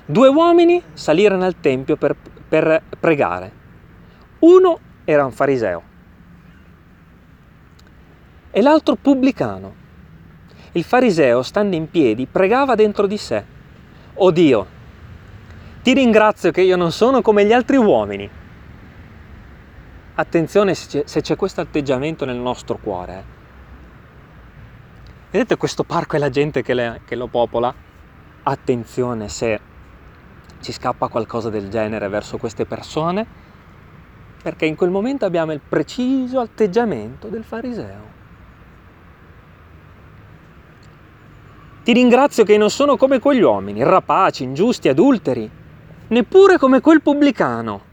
Due 0.05 0.27
uomini 0.27 0.81
salirono 0.93 1.45
al 1.45 1.59
Tempio 1.59 1.97
per, 1.97 2.15
per 2.47 2.81
pregare. 2.99 3.51
Uno 4.39 4.79
era 5.03 5.23
un 5.23 5.31
fariseo 5.31 5.88
e 8.51 8.61
l'altro 8.61 8.95
pubblicano. 8.95 9.75
Il 10.73 10.83
fariseo, 10.83 11.41
stando 11.41 11.75
in 11.75 11.89
piedi, 11.89 12.25
pregava 12.25 12.75
dentro 12.75 13.07
di 13.07 13.17
sé. 13.17 13.43
O 14.15 14.31
Dio, 14.31 14.65
ti 15.81 15.93
ringrazio 15.93 16.51
che 16.51 16.61
io 16.61 16.75
non 16.75 16.91
sono 16.91 17.21
come 17.21 17.45
gli 17.45 17.53
altri 17.53 17.77
uomini 17.77 18.29
Attenzione 20.19 20.75
se 20.75 20.87
c'è, 20.89 21.03
se 21.07 21.21
c'è 21.21 21.37
questo 21.37 21.61
atteggiamento 21.61 22.25
nel 22.25 22.35
nostro 22.35 22.77
cuore. 22.77 23.13
Eh. 23.13 23.23
Vedete 25.31 25.55
questo 25.55 25.85
parco 25.85 26.17
e 26.17 26.19
la 26.19 26.29
gente 26.29 26.61
che, 26.61 26.73
le, 26.73 26.99
che 27.05 27.15
lo 27.15 27.27
popola? 27.27 27.73
Attenzione 28.43 29.29
se 29.29 29.59
ci 30.59 30.73
scappa 30.73 31.07
qualcosa 31.07 31.49
del 31.49 31.69
genere 31.69 32.09
verso 32.09 32.37
queste 32.37 32.65
persone, 32.65 33.25
perché 34.43 34.65
in 34.65 34.75
quel 34.75 34.89
momento 34.89 35.23
abbiamo 35.23 35.53
il 35.53 35.61
preciso 35.61 36.41
atteggiamento 36.41 37.29
del 37.29 37.45
fariseo. 37.45 38.17
Ti 41.83 41.93
ringrazio 41.93 42.43
che 42.43 42.57
non 42.57 42.69
sono 42.69 42.97
come 42.97 43.19
quegli 43.19 43.41
uomini, 43.41 43.83
rapaci, 43.83 44.43
ingiusti, 44.43 44.89
adulteri, 44.89 45.49
neppure 46.07 46.57
come 46.57 46.81
quel 46.81 47.01
pubblicano. 47.01 47.87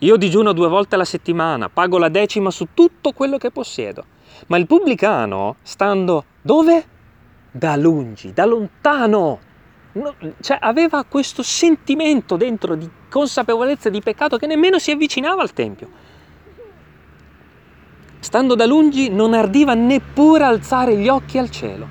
Io 0.00 0.16
digiuno 0.16 0.52
due 0.52 0.68
volte 0.68 0.94
alla 0.94 1.04
settimana, 1.04 1.68
pago 1.68 1.98
la 1.98 2.08
decima 2.08 2.50
su 2.50 2.68
tutto 2.72 3.12
quello 3.12 3.38
che 3.38 3.50
possiedo. 3.50 4.04
Ma 4.46 4.56
il 4.56 4.66
pubblicano, 4.66 5.56
stando 5.62 6.24
dove? 6.40 6.84
Da 7.50 7.76
lungi, 7.76 8.32
da 8.32 8.46
lontano. 8.46 9.40
No, 9.92 10.14
cioè, 10.40 10.56
aveva 10.60 11.04
questo 11.04 11.42
sentimento 11.42 12.36
dentro 12.36 12.76
di 12.76 12.88
consapevolezza 13.10 13.90
di 13.90 14.00
peccato 14.00 14.36
che 14.36 14.46
nemmeno 14.46 14.78
si 14.78 14.90
avvicinava 14.90 15.42
al 15.42 15.52
Tempio. 15.52 15.88
Stando 18.20 18.54
da 18.54 18.66
lungi 18.66 19.10
non 19.10 19.34
ardiva 19.34 19.74
neppure 19.74 20.44
alzare 20.44 20.96
gli 20.96 21.08
occhi 21.08 21.38
al 21.38 21.50
cielo, 21.50 21.88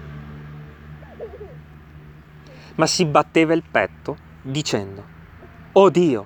ma 2.76 2.86
si 2.86 3.06
batteva 3.06 3.54
il 3.54 3.64
petto 3.70 4.18
dicendo, 4.42 5.04
Oh 5.74 5.90
Dio, 5.90 6.26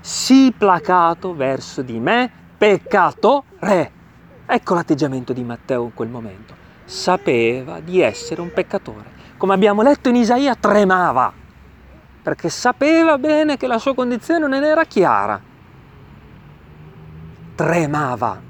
sii 0.00 0.52
placato 0.52 1.34
verso 1.34 1.82
di 1.82 1.98
me, 1.98 2.30
peccatore. 2.56 3.92
Ecco 4.46 4.74
l'atteggiamento 4.74 5.32
di 5.32 5.44
Matteo 5.44 5.84
in 5.84 5.94
quel 5.94 6.08
momento. 6.08 6.54
Sapeva 6.84 7.80
di 7.80 8.00
essere 8.00 8.40
un 8.40 8.52
peccatore. 8.52 9.16
Come 9.36 9.54
abbiamo 9.54 9.82
letto 9.82 10.08
in 10.08 10.16
Isaia, 10.16 10.54
tremava, 10.54 11.32
perché 12.22 12.48
sapeva 12.48 13.18
bene 13.18 13.56
che 13.56 13.66
la 13.66 13.78
sua 13.78 13.94
condizione 13.94 14.40
non 14.40 14.54
era 14.54 14.84
chiara. 14.84 15.40
Tremava. 17.54 18.40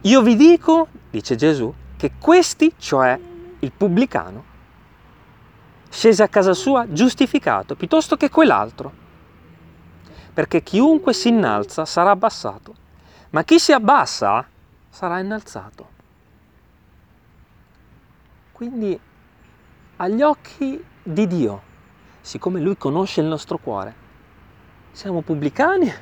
Io 0.00 0.22
vi 0.22 0.36
dico, 0.36 0.88
dice 1.10 1.36
Gesù, 1.36 1.72
che 1.96 2.12
questi, 2.18 2.72
cioè 2.76 3.18
il 3.64 3.72
pubblicano, 3.72 4.44
scese 5.90 6.22
a 6.22 6.28
casa 6.28 6.54
sua 6.54 6.86
giustificato 6.92 7.74
piuttosto 7.74 8.16
che 8.16 8.30
quell'altro. 8.30 9.02
Perché 10.32 10.62
chiunque 10.62 11.12
si 11.12 11.28
innalza 11.28 11.84
sarà 11.84 12.10
abbassato, 12.10 12.74
ma 13.30 13.42
chi 13.44 13.58
si 13.58 13.72
abbassa 13.72 14.46
sarà 14.90 15.18
innalzato. 15.20 15.88
Quindi 18.52 18.98
agli 19.96 20.22
occhi 20.22 20.84
di 21.02 21.26
Dio, 21.26 21.62
siccome 22.20 22.60
Lui 22.60 22.76
conosce 22.76 23.20
il 23.20 23.26
nostro 23.26 23.58
cuore, 23.58 23.94
siamo 24.92 25.22
pubblicani 25.22 25.92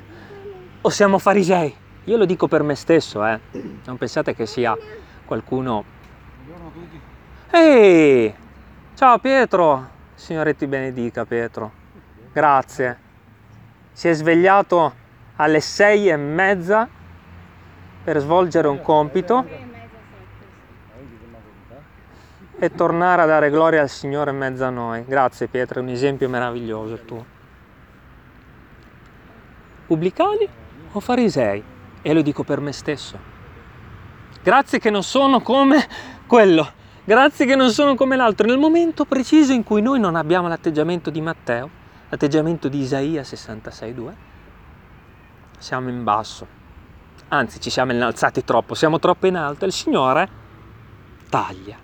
o 0.81 0.89
siamo 0.89 1.17
farisei? 1.19 1.75
Io 2.05 2.17
lo 2.17 2.25
dico 2.25 2.47
per 2.47 2.63
me 2.63 2.75
stesso, 2.75 3.25
eh. 3.25 3.39
Non 3.85 3.97
pensate 3.97 4.35
che 4.35 4.45
sia 4.45 4.75
qualcuno... 5.25 6.01
Ehi! 7.55 8.33
Ciao 8.95 9.19
Pietro, 9.19 9.87
Signore 10.15 10.55
ti 10.55 10.65
benedica 10.65 11.23
Pietro, 11.23 11.71
grazie. 12.31 12.97
Si 13.91 14.07
è 14.07 14.13
svegliato 14.13 14.91
alle 15.35 15.59
sei 15.59 16.09
e 16.09 16.17
mezza 16.17 16.89
per 18.03 18.17
svolgere 18.17 18.67
un 18.67 18.81
compito 18.81 19.45
e 22.57 22.71
tornare 22.71 23.21
a 23.21 23.25
dare 23.27 23.51
gloria 23.51 23.81
al 23.81 23.89
Signore 23.89 24.31
in 24.31 24.37
mezzo 24.37 24.65
a 24.65 24.71
noi. 24.71 25.05
Grazie 25.05 25.45
Pietro, 25.45 25.79
è 25.79 25.83
un 25.83 25.89
esempio 25.89 26.27
meraviglioso 26.27 26.95
il 26.95 27.05
tuo. 27.05 27.25
Pubblicani 29.85 30.49
o 30.91 30.99
farisei? 30.99 31.63
E 32.01 32.13
lo 32.13 32.23
dico 32.23 32.43
per 32.43 32.59
me 32.59 32.71
stesso. 32.71 33.19
Grazie 34.41 34.79
che 34.79 34.89
non 34.89 35.03
sono 35.03 35.39
come 35.41 35.87
quello 36.25 36.81
Grazie 37.05 37.45
che 37.45 37.57
non 37.57 37.69
sono 37.69 37.95
come 37.95 38.15
l'altro. 38.15 38.47
Nel 38.47 38.57
momento 38.57 39.03
preciso 39.03 39.51
in 39.51 39.63
cui 39.63 39.81
noi 39.81 39.99
non 39.99 40.15
abbiamo 40.15 40.47
l'atteggiamento 40.47 41.09
di 41.09 41.19
Matteo, 41.19 41.69
l'atteggiamento 42.07 42.69
di 42.69 42.79
Isaia 42.79 43.23
66,2, 43.23 44.13
siamo 45.57 45.89
in 45.89 46.01
basso. 46.05 46.47
Anzi, 47.27 47.59
ci 47.59 47.69
siamo 47.69 47.91
innalzati 47.91 48.45
troppo, 48.45 48.73
siamo 48.73 48.99
troppo 48.99 49.27
in 49.27 49.35
alto. 49.35 49.65
Il 49.65 49.73
Signore 49.73 50.29
taglia. 51.29 51.75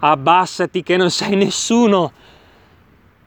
Abbassati 0.00 0.82
che 0.82 0.96
non 0.96 1.10
sei 1.10 1.36
nessuno. 1.36 2.10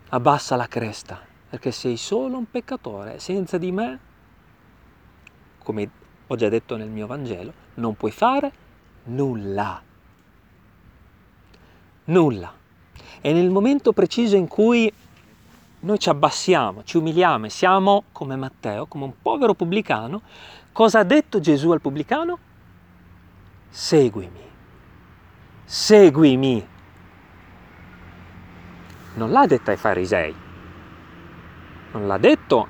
Abbassa 0.10 0.58
la 0.58 0.68
cresta, 0.68 1.18
perché 1.50 1.72
sei 1.72 1.96
solo 1.96 2.36
un 2.36 2.52
peccatore. 2.52 3.20
Senza 3.20 3.58
di 3.58 3.72
me, 3.72 4.00
come 5.64 5.90
ho 6.28 6.36
già 6.36 6.50
detto 6.50 6.76
nel 6.76 6.90
mio 6.90 7.08
Vangelo, 7.08 7.54
non 7.76 7.96
puoi 7.96 8.12
fare 8.12 8.52
nulla 9.04 9.82
nulla. 12.12 12.54
E 13.22 13.34
nel 13.34 13.50
momento 13.50 13.94
preciso 13.94 14.36
in 14.36 14.48
cui 14.48 14.92
noi 15.80 16.00
ci 16.00 16.10
abbassiamo, 16.10 16.84
ci 16.84 16.98
umiliamo 16.98 17.48
e 17.48 17.50
siamo 17.50 18.04
come 18.12 18.36
Matteo, 18.36 18.86
come 18.86 19.06
un 19.06 19.14
povero 19.20 19.54
pubblicano, 19.54 20.22
cosa 20.72 21.00
ha 21.00 21.04
detto 21.04 21.40
Gesù 21.40 21.72
al 21.72 21.82
pubblicano? 21.82 22.38
Seguimi, 23.70 24.42
seguimi. 25.64 26.68
Non 29.14 29.32
l'ha 29.32 29.46
detto 29.46 29.72
ai 29.72 29.78
farisei, 29.78 30.36
non 31.92 32.08
l'ha 32.08 32.18
detto 32.18 32.68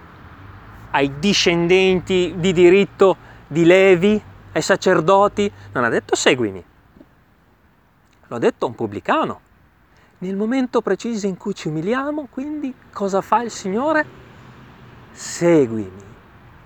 ai 0.92 1.20
discendenti 1.20 2.34
di 2.38 2.52
diritto 2.52 3.16
di 3.48 3.64
Levi, 3.64 4.22
ai 4.54 4.62
sacerdoti, 4.62 5.52
non 5.74 5.84
ha 5.84 5.90
detto 5.90 6.16
seguimi 6.16 6.64
L'ho 8.32 8.38
detto 8.38 8.64
a 8.64 8.70
un 8.70 8.76
pubblicano. 8.76 9.42
Nel 10.20 10.38
momento 10.38 10.80
preciso 10.80 11.28
in 11.28 11.36
cui 11.36 11.54
ci 11.54 11.68
umiliamo, 11.68 12.30
quindi 12.32 12.74
cosa 12.94 13.20
fa 13.20 13.42
il 13.42 13.52
Signore? 13.52 14.06
Seguimi. 15.12 15.92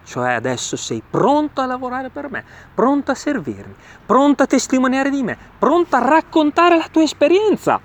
Cioè 0.04 0.34
adesso 0.34 0.76
sei 0.76 1.02
pronto 1.02 1.62
a 1.62 1.66
lavorare 1.66 2.12
per 2.12 2.30
me, 2.30 2.46
pronto 2.72 3.10
a 3.10 3.16
servirmi, 3.16 3.74
pronto 4.06 4.44
a 4.44 4.46
testimoniare 4.46 5.10
di 5.10 5.24
me, 5.24 5.36
pronto 5.58 5.96
a 5.96 6.08
raccontare 6.08 6.78
la 6.78 6.88
tua 6.92 7.02
esperienza. 7.02 7.82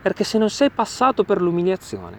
Perché 0.00 0.24
se 0.24 0.38
non 0.38 0.48
sei 0.48 0.70
passato 0.70 1.22
per 1.22 1.42
l'umiliazione, 1.42 2.18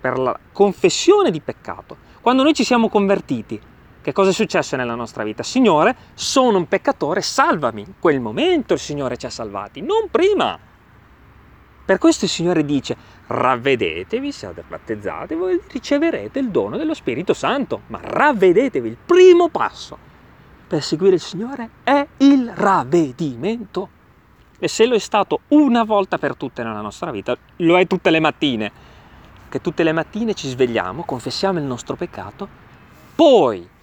per 0.00 0.20
la 0.20 0.38
confessione 0.52 1.32
di 1.32 1.40
peccato, 1.40 1.96
quando 2.20 2.44
noi 2.44 2.54
ci 2.54 2.62
siamo 2.62 2.88
convertiti, 2.88 3.60
che 4.06 4.12
cosa 4.12 4.30
è 4.30 4.32
successo 4.32 4.76
nella 4.76 4.94
nostra 4.94 5.24
vita? 5.24 5.42
Signore, 5.42 5.96
sono 6.14 6.58
un 6.58 6.68
peccatore, 6.68 7.20
salvami. 7.22 7.80
In 7.80 7.94
quel 7.98 8.20
momento 8.20 8.74
il 8.74 8.78
Signore 8.78 9.16
ci 9.16 9.26
ha 9.26 9.30
salvati, 9.30 9.80
non 9.80 10.06
prima. 10.12 10.56
Per 11.84 11.98
questo 11.98 12.26
il 12.26 12.30
Signore 12.30 12.64
dice, 12.64 12.96
ravvedetevi, 13.26 14.30
siate 14.30 14.62
battezzati, 14.64 15.34
voi 15.34 15.60
riceverete 15.66 16.38
il 16.38 16.50
dono 16.50 16.76
dello 16.76 16.94
Spirito 16.94 17.34
Santo, 17.34 17.80
ma 17.88 17.98
ravvedetevi, 18.00 18.86
il 18.86 18.96
primo 19.04 19.48
passo 19.48 19.98
per 20.68 20.84
seguire 20.84 21.16
il 21.16 21.20
Signore 21.20 21.70
è 21.82 22.06
il 22.18 22.52
ravvedimento. 22.54 23.88
E 24.60 24.68
se 24.68 24.86
lo 24.86 24.94
è 24.94 25.00
stato 25.00 25.40
una 25.48 25.82
volta 25.82 26.16
per 26.16 26.36
tutte 26.36 26.62
nella 26.62 26.80
nostra 26.80 27.10
vita, 27.10 27.36
lo 27.56 27.76
è 27.76 27.88
tutte 27.88 28.10
le 28.10 28.20
mattine, 28.20 28.70
che 29.48 29.60
tutte 29.60 29.82
le 29.82 29.90
mattine 29.90 30.32
ci 30.34 30.48
svegliamo, 30.48 31.02
confessiamo 31.02 31.58
il 31.58 31.64
nostro 31.64 31.96
peccato, 31.96 32.46
poi 33.16 33.74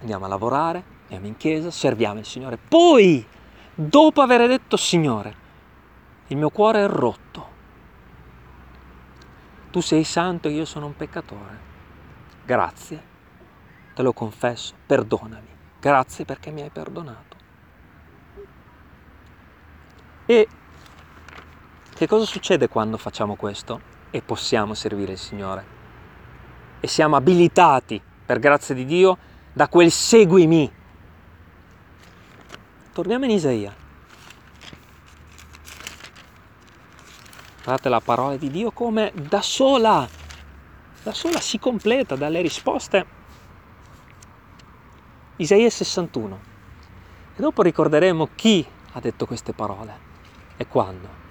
andiamo 0.00 0.24
a 0.24 0.28
lavorare, 0.28 0.82
andiamo 1.02 1.26
in 1.26 1.36
chiesa, 1.36 1.70
serviamo 1.70 2.18
il 2.18 2.26
Signore, 2.26 2.56
poi, 2.56 3.26
dopo 3.74 4.20
aver 4.20 4.46
detto 4.48 4.76
Signore, 4.76 5.44
il 6.28 6.36
mio 6.36 6.50
cuore 6.50 6.84
è 6.84 6.88
rotto. 6.88 7.54
Tu 9.70 9.80
sei 9.80 10.04
santo 10.04 10.48
e 10.48 10.52
io 10.52 10.64
sono 10.64 10.86
un 10.86 10.96
peccatore. 10.96 11.58
Grazie, 12.44 13.02
te 13.94 14.02
lo 14.02 14.12
confesso, 14.12 14.74
perdonami. 14.86 15.54
Grazie 15.80 16.24
perché 16.24 16.50
mi 16.50 16.62
hai 16.62 16.70
perdonato. 16.70 17.36
E 20.26 20.48
che 21.94 22.06
cosa 22.06 22.24
succede 22.24 22.68
quando 22.68 22.96
facciamo 22.96 23.36
questo 23.36 23.80
e 24.10 24.22
possiamo 24.22 24.74
servire 24.74 25.12
il 25.12 25.18
Signore? 25.18 25.64
E 26.80 26.88
siamo 26.88 27.16
abilitati, 27.16 28.02
per 28.26 28.38
grazia 28.38 28.74
di 28.74 28.84
Dio, 28.84 29.16
da 29.56 29.68
quel 29.68 29.90
seguimi. 29.90 30.70
Torniamo 32.92 33.24
in 33.24 33.30
Isaia. 33.30 33.74
Guardate 37.64 37.88
la 37.88 38.00
parola 38.00 38.36
di 38.36 38.50
Dio 38.50 38.70
come 38.70 39.12
da 39.14 39.40
sola, 39.40 40.06
da 41.02 41.12
sola 41.14 41.40
si 41.40 41.58
completa 41.58 42.16
dalle 42.16 42.42
risposte. 42.42 43.06
Isaia 45.36 45.70
61. 45.70 46.40
E 47.34 47.40
dopo 47.40 47.62
ricorderemo 47.62 48.28
chi 48.34 48.66
ha 48.92 49.00
detto 49.00 49.24
queste 49.24 49.54
parole 49.54 49.98
e 50.58 50.66
quando. 50.66 51.25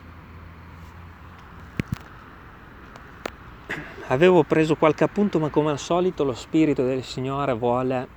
Avevo 4.08 4.44
preso 4.44 4.76
qualche 4.76 5.04
appunto, 5.04 5.40
ma 5.40 5.50
come 5.50 5.72
al 5.72 5.80
solito 5.80 6.24
lo 6.24 6.34
Spirito 6.34 6.84
del 6.84 7.04
Signore 7.04 7.54
vuole 7.54 8.08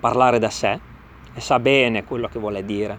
parlare 0.00 0.40
da 0.40 0.50
sé 0.50 0.80
e 1.32 1.40
sa 1.40 1.60
bene 1.60 2.04
quello 2.04 2.26
che 2.26 2.40
vuole 2.40 2.64
dire. 2.64 2.98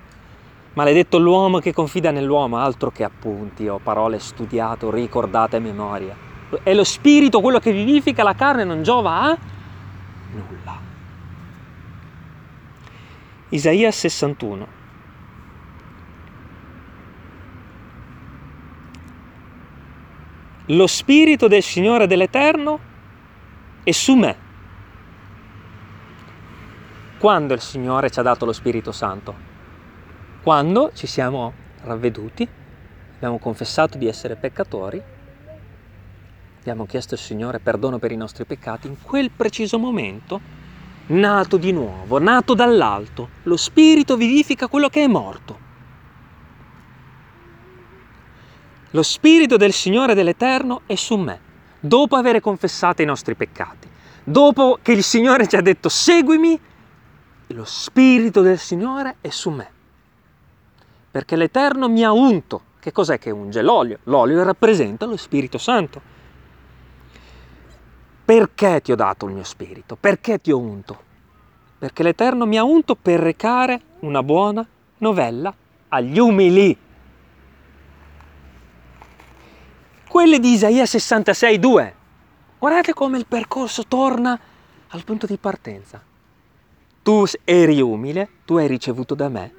Maledetto 0.73 1.17
l'uomo 1.17 1.59
che 1.59 1.73
confida 1.73 2.11
nell'uomo, 2.11 2.57
altro 2.57 2.89
che 2.91 3.03
appunti 3.03 3.67
o 3.67 3.79
parole 3.79 4.19
studiate 4.19 4.85
o 4.85 4.91
ricordate 4.91 5.57
a 5.57 5.59
memoria. 5.59 6.15
È 6.63 6.73
lo 6.73 6.85
spirito 6.85 7.41
quello 7.41 7.59
che 7.59 7.73
vivifica 7.73 8.23
la 8.23 8.33
carne, 8.33 8.63
non 8.63 8.81
giova 8.81 9.21
a 9.21 9.37
nulla. 10.31 10.79
Isaia 13.49 13.91
61. 13.91 14.79
Lo 20.71 20.87
spirito 20.87 21.47
del 21.47 21.63
Signore 21.63 22.07
dell'Eterno 22.07 22.79
è 23.83 23.91
su 23.91 24.15
me. 24.15 24.35
Quando 27.19 27.53
il 27.53 27.61
Signore 27.61 28.09
ci 28.09 28.19
ha 28.19 28.23
dato 28.23 28.45
lo 28.45 28.53
Spirito 28.53 28.91
Santo? 28.91 29.49
quando 30.41 30.91
ci 30.95 31.05
siamo 31.05 31.53
ravveduti, 31.83 32.47
abbiamo 33.15 33.37
confessato 33.37 33.97
di 33.99 34.07
essere 34.07 34.35
peccatori, 34.35 34.99
abbiamo 36.59 36.85
chiesto 36.85 37.13
al 37.13 37.19
Signore 37.19 37.59
perdono 37.59 37.99
per 37.99 38.11
i 38.11 38.17
nostri 38.17 38.45
peccati, 38.45 38.87
in 38.87 38.95
quel 39.01 39.29
preciso 39.29 39.77
momento, 39.77 40.39
nato 41.07 41.57
di 41.57 41.71
nuovo, 41.71 42.17
nato 42.17 42.55
dall'alto, 42.55 43.29
lo 43.43 43.55
Spirito 43.55 44.17
vivifica 44.17 44.67
quello 44.67 44.89
che 44.89 45.03
è 45.03 45.07
morto. 45.07 45.70
Lo 48.91 49.03
Spirito 49.03 49.57
del 49.57 49.73
Signore 49.73 50.13
dell'Eterno 50.13 50.81
è 50.85 50.95
su 50.95 51.17
me, 51.17 51.39
dopo 51.79 52.15
aver 52.15 52.39
confessato 52.39 53.01
i 53.01 53.05
nostri 53.05 53.35
peccati, 53.35 53.87
dopo 54.23 54.79
che 54.81 54.91
il 54.91 55.03
Signore 55.03 55.47
ci 55.47 55.55
ha 55.55 55.61
detto 55.61 55.89
seguimi, 55.89 56.59
lo 57.47 57.65
Spirito 57.65 58.41
del 58.41 58.59
Signore 58.59 59.17
è 59.21 59.29
su 59.29 59.49
me 59.49 59.79
perché 61.11 61.35
l'Eterno 61.35 61.89
mi 61.89 62.03
ha 62.03 62.11
unto. 62.13 62.69
Che 62.79 62.91
cos'è 62.91 63.19
che 63.19 63.29
unge? 63.29 63.61
L'olio. 63.61 63.99
L'olio 64.03 64.41
rappresenta 64.43 65.05
lo 65.05 65.17
Spirito 65.17 65.57
Santo. 65.57 66.01
Perché 68.23 68.81
ti 68.81 68.93
ho 68.93 68.95
dato 68.95 69.27
il 69.27 69.33
mio 69.33 69.43
Spirito? 69.43 69.97
Perché 69.99 70.39
ti 70.39 70.51
ho 70.51 70.57
unto? 70.57 71.09
Perché 71.77 72.01
l'Eterno 72.01 72.45
mi 72.45 72.57
ha 72.57 72.63
unto 72.63 72.95
per 72.95 73.19
recare 73.19 73.81
una 73.99 74.23
buona 74.23 74.65
novella 74.99 75.53
agli 75.89 76.17
umili. 76.17 76.77
Quelle 80.11 80.39
di 80.39 80.51
Isaia 80.51 80.85
66, 80.85 81.57
2. 81.57 81.95
Guardate 82.59 82.93
come 82.93 83.17
il 83.17 83.25
percorso 83.25 83.85
torna 83.87 84.37
al 84.89 85.05
punto 85.05 85.25
di 85.25 85.37
partenza. 85.37 86.03
Tu 87.01 87.23
eri 87.45 87.79
umile, 87.79 88.27
tu 88.43 88.57
hai 88.57 88.67
ricevuto 88.67 89.15
da 89.15 89.29
me 89.29 89.53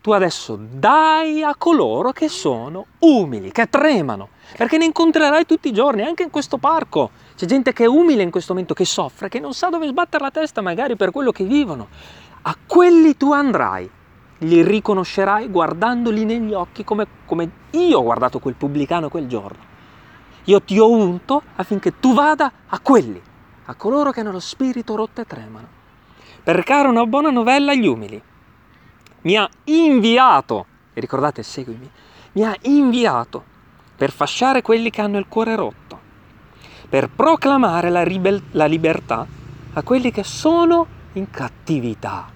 tu 0.00 0.12
adesso 0.12 0.58
dai 0.58 1.42
a 1.42 1.54
coloro 1.56 2.12
che 2.12 2.28
sono 2.28 2.86
umili, 3.00 3.52
che 3.52 3.68
tremano, 3.68 4.28
perché 4.56 4.78
ne 4.78 4.86
incontrerai 4.86 5.44
tutti 5.44 5.68
i 5.68 5.72
giorni, 5.72 6.02
anche 6.02 6.22
in 6.22 6.30
questo 6.30 6.56
parco. 6.56 7.10
C'è 7.36 7.44
gente 7.44 7.74
che 7.74 7.84
è 7.84 7.88
umile 7.88 8.22
in 8.22 8.30
questo 8.30 8.54
momento, 8.54 8.72
che 8.72 8.86
soffre, 8.86 9.28
che 9.28 9.40
non 9.40 9.52
sa 9.52 9.68
dove 9.68 9.88
sbattere 9.88 10.24
la 10.24 10.30
testa 10.30 10.62
magari 10.62 10.96
per 10.96 11.10
quello 11.10 11.32
che 11.32 11.44
vivono. 11.44 11.88
A 12.42 12.56
quelli 12.66 13.18
tu 13.18 13.32
andrai, 13.32 13.90
li 14.38 14.62
riconoscerai 14.62 15.50
guardandoli 15.50 16.24
negli 16.24 16.54
occhi 16.54 16.82
come, 16.84 17.06
come 17.26 17.50
io 17.72 17.98
ho 17.98 18.02
guardato 18.02 18.38
quel 18.38 18.54
pubblicano 18.54 19.10
quel 19.10 19.26
giorno. 19.26 19.67
Io 20.48 20.62
ti 20.62 20.78
ho 20.78 20.90
unto 20.90 21.42
affinché 21.56 21.98
tu 22.00 22.14
vada 22.14 22.50
a 22.68 22.80
quelli, 22.80 23.20
a 23.66 23.74
coloro 23.74 24.10
che 24.10 24.20
hanno 24.20 24.32
lo 24.32 24.40
spirito 24.40 24.96
rotto 24.96 25.20
e 25.20 25.26
tremano, 25.26 25.66
per 26.42 26.56
recare 26.56 26.88
una 26.88 27.04
buona 27.04 27.28
novella 27.28 27.72
agli 27.72 27.86
umili. 27.86 28.20
Mi 29.22 29.36
ha 29.36 29.46
inviato, 29.64 30.64
e 30.94 31.00
ricordate, 31.00 31.42
seguimi, 31.42 31.90
mi 32.32 32.44
ha 32.44 32.56
inviato 32.62 33.44
per 33.94 34.10
fasciare 34.10 34.62
quelli 34.62 34.88
che 34.88 35.02
hanno 35.02 35.18
il 35.18 35.26
cuore 35.28 35.54
rotto, 35.54 36.00
per 36.88 37.10
proclamare 37.10 37.90
la, 37.90 38.02
ribel- 38.02 38.44
la 38.52 38.64
libertà 38.64 39.26
a 39.74 39.82
quelli 39.82 40.10
che 40.10 40.24
sono 40.24 40.86
in 41.12 41.28
cattività, 41.28 42.26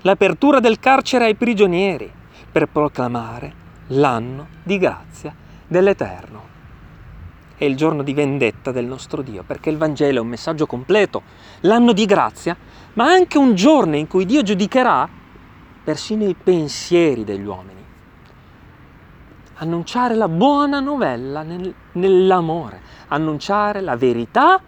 l'apertura 0.00 0.60
del 0.60 0.78
carcere 0.78 1.26
ai 1.26 1.34
prigionieri, 1.34 2.10
per 2.50 2.68
proclamare 2.68 3.60
l'anno 3.88 4.46
di 4.62 4.78
grazia 4.78 5.40
dell'Eterno. 5.72 6.50
È 7.56 7.64
il 7.64 7.76
giorno 7.76 8.04
di 8.04 8.14
vendetta 8.14 8.70
del 8.70 8.86
nostro 8.86 9.22
Dio, 9.22 9.42
perché 9.42 9.70
il 9.70 9.76
Vangelo 9.76 10.18
è 10.18 10.22
un 10.22 10.28
messaggio 10.28 10.66
completo. 10.66 11.22
L'anno 11.62 11.92
di 11.92 12.06
grazia 12.06 12.56
ma 12.94 13.06
anche 13.06 13.38
un 13.38 13.54
giorno 13.54 13.96
in 13.96 14.06
cui 14.06 14.26
Dio 14.26 14.42
giudicherà 14.42 15.08
persino 15.82 16.24
i 16.24 16.34
pensieri 16.34 17.24
degli 17.24 17.44
uomini. 17.44 17.80
Annunciare 19.54 20.14
la 20.14 20.28
buona 20.28 20.80
novella 20.80 21.42
nel, 21.42 21.72
nell'amore, 21.92 22.80
annunciare 23.08 23.80
la 23.80 23.96
verità 23.96 24.60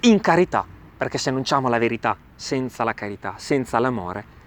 in 0.00 0.20
carità, 0.20 0.64
perché 0.96 1.18
se 1.18 1.30
annunciamo 1.30 1.68
la 1.68 1.78
verità 1.78 2.16
senza 2.34 2.84
la 2.84 2.92
carità, 2.92 3.34
senza 3.36 3.78
l'amore, 3.78 4.40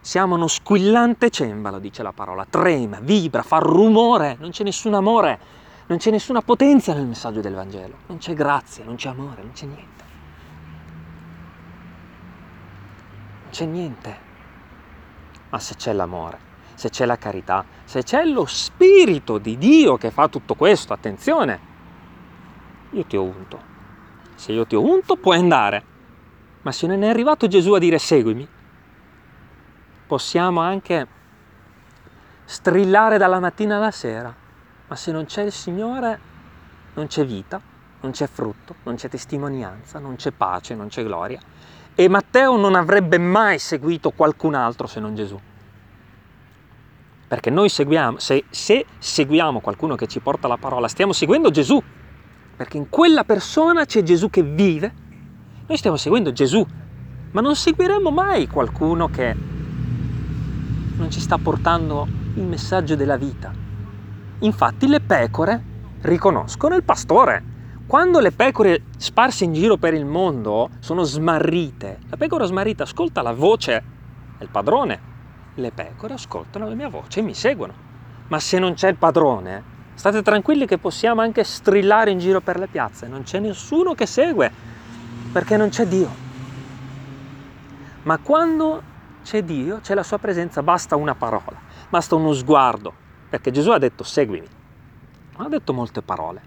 siamo 0.00 0.34
uno 0.34 0.48
squillante 0.48 1.30
cembalo, 1.30 1.78
dice 1.78 2.02
la 2.02 2.12
parola, 2.12 2.44
trema, 2.48 2.98
vibra, 3.00 3.42
fa 3.42 3.58
rumore, 3.58 4.36
non 4.40 4.50
c'è 4.50 4.64
nessun 4.64 4.94
amore, 4.94 5.38
non 5.86 5.98
c'è 5.98 6.10
nessuna 6.10 6.42
potenza 6.42 6.94
nel 6.94 7.06
messaggio 7.06 7.40
del 7.40 7.54
Vangelo, 7.54 7.96
non 8.06 8.18
c'è 8.18 8.34
grazia, 8.34 8.84
non 8.84 8.96
c'è 8.96 9.08
amore, 9.08 9.42
non 9.42 9.52
c'è 9.52 9.66
niente. 9.66 10.02
c'è 13.52 13.66
niente. 13.66 14.30
Ma 15.50 15.58
se 15.58 15.76
c'è 15.76 15.92
l'amore, 15.92 16.38
se 16.74 16.88
c'è 16.88 17.04
la 17.04 17.18
carità, 17.18 17.64
se 17.84 18.02
c'è 18.02 18.24
lo 18.24 18.46
Spirito 18.46 19.38
di 19.38 19.58
Dio 19.58 19.96
che 19.98 20.10
fa 20.10 20.28
tutto 20.28 20.54
questo, 20.54 20.94
attenzione, 20.94 21.60
io 22.90 23.04
ti 23.04 23.16
ho 23.16 23.22
unto. 23.22 23.70
Se 24.34 24.50
io 24.50 24.66
ti 24.66 24.74
ho 24.74 24.82
unto 24.82 25.16
puoi 25.16 25.36
andare, 25.36 25.84
ma 26.62 26.72
se 26.72 26.86
non 26.86 27.02
è 27.02 27.08
arrivato 27.08 27.46
Gesù 27.46 27.72
a 27.74 27.78
dire 27.78 27.98
seguimi, 27.98 28.48
possiamo 30.06 30.60
anche 30.60 31.06
strillare 32.44 33.18
dalla 33.18 33.38
mattina 33.38 33.76
alla 33.76 33.90
sera, 33.90 34.34
ma 34.92 34.98
se 34.98 35.10
non 35.10 35.24
c'è 35.24 35.40
il 35.40 35.52
Signore 35.52 36.20
non 36.92 37.06
c'è 37.06 37.24
vita, 37.24 37.58
non 38.02 38.10
c'è 38.10 38.26
frutto, 38.26 38.74
non 38.82 38.96
c'è 38.96 39.08
testimonianza, 39.08 39.98
non 39.98 40.16
c'è 40.16 40.32
pace, 40.32 40.74
non 40.74 40.88
c'è 40.88 41.02
gloria. 41.02 41.40
E 41.94 42.08
Matteo 42.10 42.58
non 42.58 42.74
avrebbe 42.74 43.16
mai 43.16 43.58
seguito 43.58 44.10
qualcun 44.10 44.52
altro 44.54 44.86
se 44.86 45.00
non 45.00 45.14
Gesù. 45.14 45.40
Perché 47.26 47.48
noi 47.48 47.70
seguiamo, 47.70 48.18
se, 48.18 48.44
se 48.50 48.84
seguiamo 48.98 49.60
qualcuno 49.60 49.94
che 49.94 50.06
ci 50.06 50.20
porta 50.20 50.46
la 50.46 50.58
parola, 50.58 50.88
stiamo 50.88 51.14
seguendo 51.14 51.50
Gesù. 51.50 51.82
Perché 52.54 52.76
in 52.76 52.90
quella 52.90 53.24
persona 53.24 53.86
c'è 53.86 54.02
Gesù 54.02 54.28
che 54.28 54.42
vive. 54.42 54.92
Noi 55.68 55.78
stiamo 55.78 55.96
seguendo 55.96 56.32
Gesù, 56.32 56.62
ma 57.30 57.40
non 57.40 57.56
seguiremo 57.56 58.10
mai 58.10 58.46
qualcuno 58.46 59.08
che 59.08 59.34
non 60.98 61.10
ci 61.10 61.20
sta 61.20 61.38
portando 61.38 62.06
il 62.34 62.42
messaggio 62.42 62.94
della 62.94 63.16
vita. 63.16 63.61
Infatti 64.42 64.88
le 64.88 65.00
pecore 65.00 65.62
riconoscono 66.02 66.74
il 66.74 66.82
pastore. 66.82 67.50
Quando 67.86 68.18
le 68.18 68.32
pecore 68.32 68.86
sparse 68.96 69.44
in 69.44 69.52
giro 69.52 69.76
per 69.76 69.94
il 69.94 70.04
mondo 70.04 70.68
sono 70.80 71.04
smarrite, 71.04 72.00
la 72.08 72.16
pecora 72.16 72.44
smarrita 72.44 72.82
ascolta 72.82 73.22
la 73.22 73.32
voce 73.32 73.82
del 74.38 74.48
padrone. 74.48 75.10
Le 75.54 75.70
pecore 75.70 76.14
ascoltano 76.14 76.68
la 76.68 76.74
mia 76.74 76.88
voce 76.88 77.20
e 77.20 77.22
mi 77.22 77.34
seguono. 77.34 77.72
Ma 78.28 78.40
se 78.40 78.58
non 78.58 78.74
c'è 78.74 78.88
il 78.88 78.96
padrone, 78.96 79.62
state 79.94 80.22
tranquilli 80.22 80.66
che 80.66 80.78
possiamo 80.78 81.20
anche 81.20 81.44
strillare 81.44 82.10
in 82.10 82.18
giro 82.18 82.40
per 82.40 82.58
le 82.58 82.66
piazze, 82.66 83.06
non 83.06 83.22
c'è 83.22 83.38
nessuno 83.38 83.94
che 83.94 84.06
segue, 84.06 84.50
perché 85.30 85.56
non 85.56 85.68
c'è 85.68 85.86
Dio. 85.86 86.10
Ma 88.02 88.18
quando 88.18 88.82
c'è 89.22 89.44
Dio, 89.44 89.78
c'è 89.82 89.94
la 89.94 90.02
sua 90.02 90.18
presenza, 90.18 90.64
basta 90.64 90.96
una 90.96 91.14
parola, 91.14 91.60
basta 91.88 92.16
uno 92.16 92.32
sguardo, 92.32 92.94
perché 93.32 93.50
Gesù 93.50 93.70
ha 93.70 93.78
detto 93.78 94.04
seguimi, 94.04 94.46
non 95.38 95.46
ha 95.46 95.48
detto 95.48 95.72
molte 95.72 96.02
parole, 96.02 96.42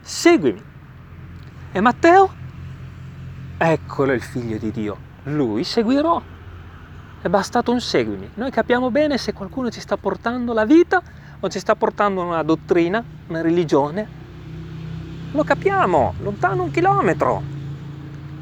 seguimi. 0.00 0.62
E 1.72 1.80
Matteo? 1.82 2.30
Eccolo 3.58 4.14
il 4.14 4.22
figlio 4.22 4.56
di 4.56 4.70
Dio, 4.70 4.96
lui 5.24 5.62
seguirò. 5.62 6.22
È 7.20 7.28
bastato 7.28 7.70
un 7.70 7.82
seguimi. 7.82 8.30
Noi 8.32 8.50
capiamo 8.50 8.90
bene 8.90 9.18
se 9.18 9.34
qualcuno 9.34 9.68
ci 9.68 9.80
sta 9.80 9.98
portando 9.98 10.54
la 10.54 10.64
vita 10.64 11.02
o 11.38 11.46
ci 11.50 11.58
sta 11.58 11.76
portando 11.76 12.22
una 12.22 12.42
dottrina, 12.42 13.04
una 13.26 13.42
religione. 13.42 14.08
Lo 15.32 15.44
capiamo, 15.44 16.14
lontano 16.22 16.62
un 16.62 16.70
chilometro, 16.70 17.42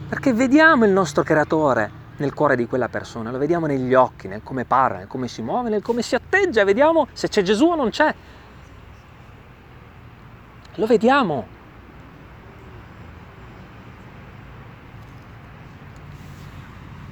perché 0.09 0.33
vediamo 0.33 0.85
il 0.85 0.93
nostro 0.93 1.25
creatore 1.25 2.00
nel 2.21 2.35
cuore 2.35 2.55
di 2.55 2.67
quella 2.67 2.89
persona, 2.89 3.31
lo 3.31 3.39
vediamo 3.39 3.67
negli 3.67 3.95
occhi, 3.95 4.29
nel 4.29 4.43
come 4.43 4.67
parla, 4.67 4.99
nel 4.99 5.07
come 5.07 5.27
si 5.27 5.41
muove, 5.41 5.71
nel 5.71 5.83
come 5.83 6.03
si 6.03 6.15
atteggia, 6.15 6.65
vediamo 6.65 7.09
se 7.13 7.29
c'è 7.29 7.43
Gesù 7.43 7.65
o 7.67 7.75
non 7.75 7.89
c'è. 7.89 8.15
Lo 10.75 10.87
vediamo. 10.87 11.59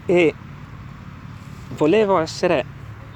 E 0.04 0.34
volevo 1.70 2.18
essere 2.18 2.64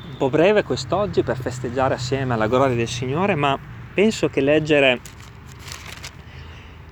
un 0.08 0.16
po' 0.16 0.30
breve 0.30 0.62
quest'oggi 0.62 1.22
per 1.22 1.36
festeggiare 1.36 1.94
assieme 1.94 2.32
alla 2.32 2.46
gloria 2.46 2.74
del 2.74 2.88
Signore, 2.88 3.34
ma 3.34 3.58
penso 3.92 4.30
che 4.30 4.40
leggere 4.40 5.00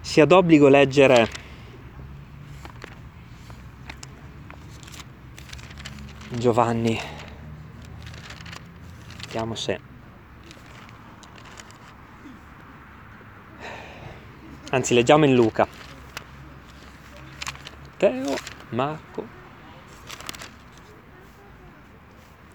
sia 0.01 0.27
d'obbligo 0.27 0.69
leggere 0.69 1.40
Giovanni. 6.41 6.99
Vediamo 9.27 9.55
se. 9.55 9.79
Anzi, 14.71 14.95
leggiamo 14.95 15.27
in 15.27 15.35
Luca. 15.35 15.69
Teo, 17.99 18.35
Marco. 18.71 19.27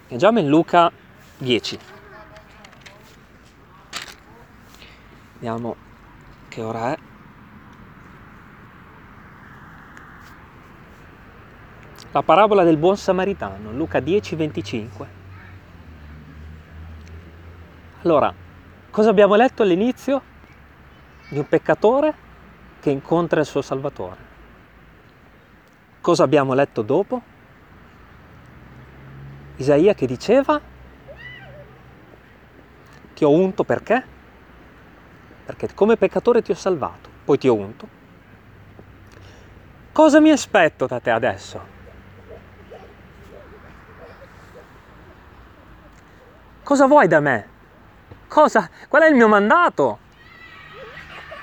Leggiamo 0.07 0.39
in 0.39 0.47
Luca 0.47 0.91
10. 1.37 1.79
Vediamo 5.33 5.75
che 6.49 6.61
ora 6.63 6.93
è. 6.93 6.94
La 12.15 12.23
parabola 12.23 12.63
del 12.63 12.77
buon 12.77 12.95
samaritano, 12.95 13.73
Luca 13.73 13.99
10, 13.99 14.35
25. 14.37 15.07
Allora, 18.03 18.33
cosa 18.89 19.09
abbiamo 19.09 19.35
letto 19.35 19.63
all'inizio? 19.63 20.21
Di 21.27 21.37
un 21.37 21.45
peccatore 21.45 22.13
che 22.79 22.89
incontra 22.89 23.41
il 23.41 23.45
suo 23.45 23.61
Salvatore. 23.61 24.17
Cosa 25.99 26.23
abbiamo 26.23 26.53
letto 26.53 26.83
dopo? 26.83 27.21
Isaia 29.57 29.93
che 29.93 30.07
diceva, 30.07 30.61
ti 33.13 33.25
ho 33.25 33.29
unto 33.29 33.65
perché? 33.65 34.03
Perché 35.43 35.73
come 35.73 35.97
peccatore 35.97 36.41
ti 36.41 36.51
ho 36.51 36.55
salvato, 36.55 37.09
poi 37.25 37.37
ti 37.37 37.49
ho 37.49 37.55
unto. 37.55 37.87
Cosa 39.91 40.21
mi 40.21 40.31
aspetto 40.31 40.85
da 40.85 41.01
te 41.01 41.09
adesso? 41.09 41.73
Cosa 46.75 46.87
vuoi 46.87 47.07
da 47.07 47.21
me? 47.21 47.47
Cosa? 48.27 48.69
Qual 48.89 49.01
è 49.01 49.07
il 49.07 49.15
mio 49.15 49.29
mandato? 49.29 49.97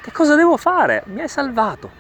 Che 0.03 0.13
cosa 0.13 0.35
devo 0.35 0.59
fare? 0.59 1.05
Mi 1.07 1.23
hai 1.23 1.29
salvato, 1.29 1.91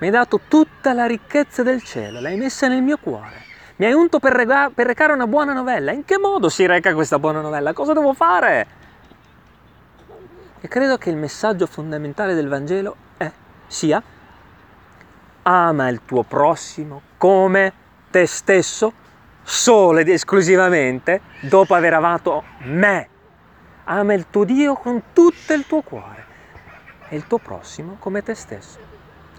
mi 0.00 0.08
hai 0.08 0.12
dato 0.12 0.40
tutta 0.48 0.92
la 0.92 1.06
ricchezza 1.06 1.62
del 1.62 1.84
cielo, 1.84 2.20
l'hai 2.20 2.36
messa 2.36 2.66
nel 2.66 2.82
mio 2.82 2.96
cuore. 3.00 3.44
Mi 3.76 3.86
hai 3.86 3.92
unto 3.92 4.18
per, 4.18 4.32
rega- 4.32 4.72
per 4.74 4.86
recare 4.86 5.12
una 5.12 5.28
buona 5.28 5.52
novella. 5.52 5.92
In 5.92 6.04
che 6.04 6.18
modo 6.18 6.48
si 6.48 6.66
reca 6.66 6.92
questa 6.92 7.20
buona 7.20 7.40
novella? 7.40 7.72
Cosa 7.72 7.92
devo 7.92 8.12
fare? 8.12 8.66
E 10.60 10.66
credo 10.66 10.98
che 10.98 11.10
il 11.10 11.16
messaggio 11.16 11.66
fondamentale 11.66 12.34
del 12.34 12.48
Vangelo 12.48 12.96
è, 13.16 13.30
sia 13.68 14.02
ama 15.44 15.88
il 15.90 16.00
tuo 16.04 16.24
prossimo 16.24 17.02
come 17.16 17.72
te 18.10 18.26
stesso 18.26 18.92
solo 19.42 19.98
ed 19.98 20.08
esclusivamente 20.08 21.20
dopo 21.40 21.74
aver 21.74 21.94
amato 21.94 22.44
me. 22.64 23.08
Ama 23.84 24.14
il 24.14 24.26
tuo 24.30 24.44
Dio 24.44 24.74
con 24.74 25.02
tutto 25.12 25.52
il 25.52 25.66
tuo 25.66 25.82
cuore 25.82 26.24
e 27.08 27.16
il 27.16 27.26
tuo 27.26 27.38
prossimo 27.38 27.96
come 27.98 28.22
te 28.22 28.34
stesso. 28.34 28.78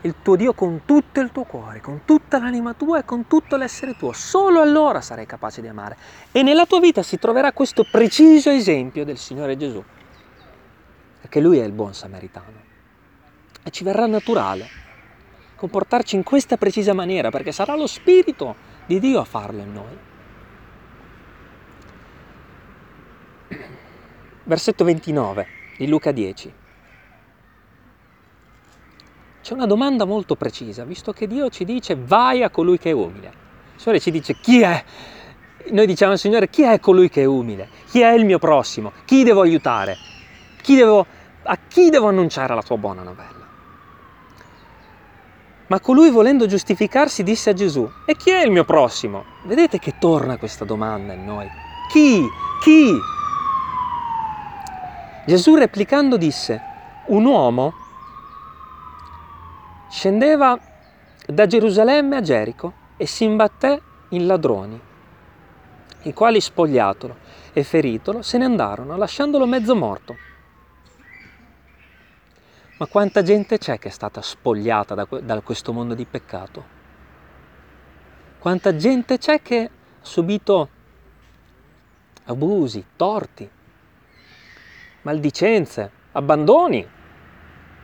Il 0.01 0.15
tuo 0.21 0.35
Dio 0.35 0.53
con 0.53 0.81
tutto 0.83 1.19
il 1.19 1.31
tuo 1.31 1.43
cuore, 1.43 1.79
con 1.79 2.01
tutta 2.05 2.39
l'anima 2.39 2.73
tua 2.73 2.99
e 2.99 3.05
con 3.05 3.27
tutto 3.27 3.55
l'essere 3.55 3.95
tuo. 3.95 4.13
Solo 4.13 4.59
allora 4.59 4.99
sarai 4.99 5.27
capace 5.27 5.61
di 5.61 5.67
amare. 5.67 5.95
E 6.31 6.41
nella 6.41 6.65
tua 6.65 6.79
vita 6.79 7.03
si 7.03 7.19
troverà 7.19 7.51
questo 7.51 7.85
preciso 7.89 8.49
esempio 8.49 9.05
del 9.05 9.17
Signore 9.17 9.55
Gesù. 9.57 9.83
Perché 11.21 11.39
Lui 11.39 11.59
è 11.59 11.63
il 11.63 11.71
buon 11.71 11.93
samaritano. 11.93 12.69
E 13.63 13.69
ci 13.69 13.83
verrà 13.83 14.07
naturale 14.07 14.81
comportarci 15.55 16.15
in 16.15 16.23
questa 16.23 16.57
precisa 16.57 16.93
maniera, 16.93 17.29
perché 17.29 17.51
sarà 17.51 17.75
lo 17.75 17.85
Spirito 17.85 18.55
di 18.85 18.99
Dio 18.99 19.19
a 19.19 19.25
farlo 19.25 19.61
in 19.61 19.73
noi. 19.73 19.97
Versetto 24.43 24.83
29 24.83 25.47
di 25.77 25.87
Luca 25.87 26.11
10. 26.11 26.53
C'è 29.41 29.53
una 29.53 29.65
domanda 29.65 30.05
molto 30.05 30.35
precisa, 30.35 30.83
visto 30.83 31.13
che 31.13 31.27
Dio 31.27 31.49
ci 31.49 31.65
dice 31.65 31.95
vai 31.95 32.43
a 32.43 32.49
colui 32.49 32.77
che 32.77 32.91
è 32.91 32.93
umile. 32.93 33.33
Il 33.75 33.81
Signore 33.81 33.99
ci 33.99 34.11
dice 34.11 34.35
chi 34.35 34.61
è? 34.61 34.83
Noi 35.71 35.85
diciamo 35.87 36.11
al 36.11 36.19
Signore 36.19 36.49
chi 36.49 36.63
è 36.63 36.79
colui 36.79 37.09
che 37.09 37.21
è 37.21 37.25
umile? 37.25 37.69
Chi 37.87 38.01
è 38.01 38.11
il 38.11 38.25
mio 38.25 38.39
prossimo? 38.39 38.91
Chi 39.05 39.23
devo 39.23 39.41
aiutare? 39.41 39.97
Chi 40.61 40.75
devo, 40.75 41.05
a 41.43 41.57
chi 41.67 41.89
devo 41.89 42.07
annunciare 42.07 42.53
la 42.53 42.61
tua 42.61 42.77
buona 42.77 43.01
novella? 43.01 43.40
Ma 45.71 45.79
colui 45.79 46.09
volendo 46.09 46.47
giustificarsi 46.47 47.23
disse 47.23 47.51
a 47.51 47.53
Gesù, 47.53 47.89
e 48.03 48.17
chi 48.17 48.29
è 48.29 48.43
il 48.43 48.51
mio 48.51 48.65
prossimo? 48.65 49.23
Vedete 49.45 49.79
che 49.79 49.93
torna 49.97 50.35
questa 50.35 50.65
domanda 50.65 51.13
in 51.13 51.23
noi. 51.23 51.47
Chi? 51.89 52.27
Chi? 52.61 52.91
Gesù 55.25 55.55
replicando 55.55 56.17
disse, 56.17 56.61
un 57.05 57.23
uomo 57.23 57.73
scendeva 59.89 60.59
da 61.25 61.47
Gerusalemme 61.47 62.17
a 62.17 62.21
Gerico 62.21 62.73
e 62.97 63.05
si 63.05 63.23
imbatté 63.23 63.81
in 64.09 64.25
ladroni, 64.25 64.77
i 66.01 66.13
quali 66.13 66.41
spogliatolo 66.41 67.15
e 67.53 67.63
feritolo 67.63 68.21
se 68.21 68.37
ne 68.37 68.43
andarono, 68.43 68.97
lasciandolo 68.97 69.45
mezzo 69.45 69.73
morto. 69.73 70.30
Ma 72.81 72.87
quanta 72.87 73.21
gente 73.21 73.59
c'è 73.59 73.77
che 73.77 73.89
è 73.89 73.91
stata 73.91 74.23
spogliata 74.23 74.95
da, 74.95 75.07
da 75.21 75.39
questo 75.41 75.71
mondo 75.71 75.93
di 75.93 76.03
peccato? 76.05 76.65
Quanta 78.39 78.75
gente 78.75 79.19
c'è 79.19 79.39
che 79.43 79.59
ha 79.65 79.69
subito 80.01 80.69
abusi, 82.23 82.83
torti, 82.95 83.47
maldicenze, 85.03 85.91
abbandoni, 86.13 86.81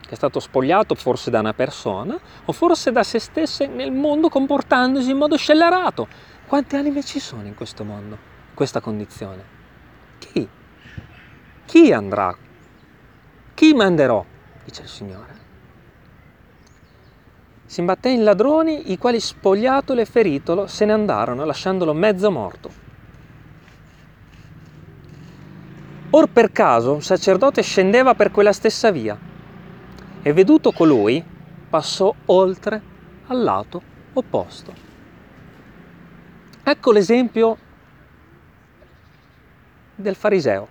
che 0.00 0.10
è 0.10 0.14
stato 0.16 0.40
spogliato 0.40 0.96
forse 0.96 1.30
da 1.30 1.38
una 1.38 1.54
persona 1.54 2.18
o 2.46 2.50
forse 2.50 2.90
da 2.90 3.04
se 3.04 3.20
stesse 3.20 3.68
nel 3.68 3.92
mondo 3.92 4.28
comportandosi 4.28 5.12
in 5.12 5.16
modo 5.16 5.36
scellerato. 5.36 6.08
Quante 6.48 6.76
anime 6.76 7.04
ci 7.04 7.20
sono 7.20 7.46
in 7.46 7.54
questo 7.54 7.84
mondo, 7.84 8.14
in 8.48 8.54
questa 8.54 8.80
condizione? 8.80 9.44
Chi? 10.18 10.48
Chi 11.66 11.92
andrà? 11.92 12.36
Chi 13.54 13.74
manderò? 13.74 14.34
Dice 14.68 14.82
il 14.82 14.88
Signore. 14.88 15.46
Si 17.64 17.80
imbatté 17.80 18.10
in 18.10 18.22
ladroni, 18.22 18.92
i 18.92 18.98
quali 18.98 19.18
spogliatolo 19.18 20.00
e 20.00 20.04
feritolo 20.04 20.66
se 20.66 20.84
ne 20.84 20.92
andarono, 20.92 21.44
lasciandolo 21.44 21.94
mezzo 21.94 22.30
morto. 22.30 22.86
Or 26.10 26.28
per 26.28 26.52
caso 26.52 26.92
un 26.92 27.02
sacerdote 27.02 27.62
scendeva 27.62 28.14
per 28.14 28.30
quella 28.30 28.52
stessa 28.52 28.90
via 28.90 29.18
e 30.22 30.32
veduto 30.32 30.72
colui 30.72 31.22
passò 31.68 32.14
oltre 32.26 32.82
al 33.26 33.42
lato 33.42 33.82
opposto. 34.14 34.86
Ecco 36.62 36.92
l'esempio 36.92 37.56
del 39.94 40.14
fariseo 40.14 40.68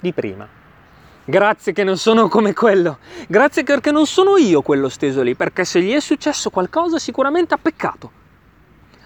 di 0.00 0.12
prima. 0.12 0.55
Grazie 1.28 1.72
che 1.72 1.82
non 1.82 1.98
sono 1.98 2.28
come 2.28 2.52
quello. 2.52 2.98
Grazie 3.26 3.64
perché 3.64 3.90
non 3.90 4.06
sono 4.06 4.36
io 4.36 4.62
quello 4.62 4.88
steso 4.88 5.22
lì, 5.22 5.34
perché 5.34 5.64
se 5.64 5.82
gli 5.82 5.92
è 5.92 5.98
successo 5.98 6.50
qualcosa 6.50 7.00
sicuramente 7.00 7.52
ha 7.52 7.58
peccato. 7.60 8.12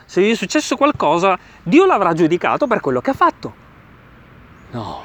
Se 0.04 0.20
gli 0.20 0.30
è 0.30 0.34
successo 0.34 0.76
qualcosa, 0.76 1.38
Dio 1.62 1.86
l'avrà 1.86 2.12
giudicato 2.12 2.66
per 2.66 2.80
quello 2.80 3.00
che 3.00 3.10
ha 3.10 3.14
fatto. 3.14 3.54
No. 4.72 5.04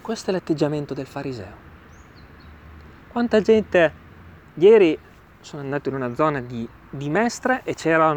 Questo 0.00 0.30
è 0.30 0.32
l'atteggiamento 0.32 0.94
del 0.94 1.06
fariseo. 1.06 1.68
Quanta 3.08 3.40
gente... 3.40 4.08
Ieri 4.54 4.96
sono 5.40 5.62
andato 5.62 5.88
in 5.88 5.96
una 5.96 6.14
zona 6.14 6.40
di, 6.40 6.68
di 6.90 7.08
Mestre 7.08 7.62
e 7.64 7.74
c'era 7.74 8.14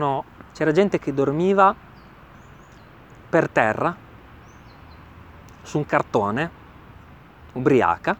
gente 0.71 0.99
che 0.99 1.13
dormiva 1.13 1.73
per 3.29 3.47
terra 3.49 4.02
su 5.63 5.77
un 5.77 5.85
cartone, 5.85 6.51
ubriaca, 7.53 8.15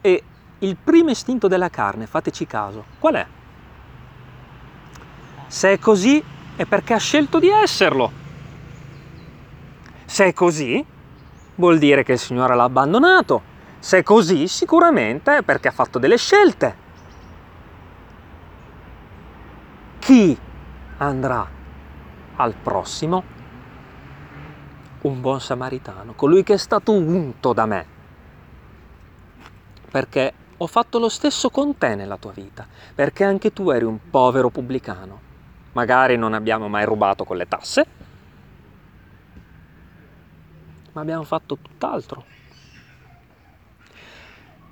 e 0.00 0.22
il 0.60 0.76
primo 0.76 1.10
istinto 1.10 1.48
della 1.48 1.68
carne, 1.68 2.06
fateci 2.06 2.46
caso, 2.46 2.84
qual 2.98 3.14
è? 3.14 3.26
Se 5.48 5.72
è 5.72 5.78
così 5.78 6.22
è 6.56 6.64
perché 6.64 6.94
ha 6.94 6.98
scelto 6.98 7.38
di 7.38 7.48
esserlo. 7.48 8.10
Se 10.04 10.26
è 10.26 10.32
così, 10.32 10.84
vuol 11.56 11.78
dire 11.78 12.02
che 12.02 12.12
il 12.12 12.18
Signore 12.18 12.54
l'ha 12.54 12.64
abbandonato. 12.64 13.54
Se 13.78 13.98
è 13.98 14.02
così, 14.02 14.48
sicuramente 14.48 15.38
è 15.38 15.42
perché 15.42 15.68
ha 15.68 15.72
fatto 15.72 15.98
delle 15.98 16.16
scelte. 16.16 16.84
Chi 19.98 20.38
andrà 20.98 21.46
al 22.36 22.54
prossimo? 22.54 23.35
Un 25.02 25.20
buon 25.20 25.40
samaritano, 25.40 26.14
colui 26.14 26.42
che 26.42 26.54
è 26.54 26.58
stato 26.58 26.92
unto 26.92 27.52
da 27.52 27.66
me. 27.66 27.86
Perché 29.90 30.32
ho 30.56 30.66
fatto 30.66 30.98
lo 30.98 31.08
stesso 31.08 31.50
con 31.50 31.76
te 31.76 31.94
nella 31.94 32.16
tua 32.16 32.32
vita, 32.32 32.66
perché 32.94 33.24
anche 33.24 33.52
tu 33.52 33.70
eri 33.70 33.84
un 33.84 33.98
povero 34.10 34.50
pubblicano. 34.50 35.20
Magari 35.72 36.16
non 36.16 36.32
abbiamo 36.32 36.68
mai 36.68 36.84
rubato 36.84 37.24
con 37.24 37.36
le 37.36 37.46
tasse, 37.46 37.86
ma 40.92 41.00
abbiamo 41.02 41.24
fatto 41.24 41.58
tutt'altro. 41.60 42.24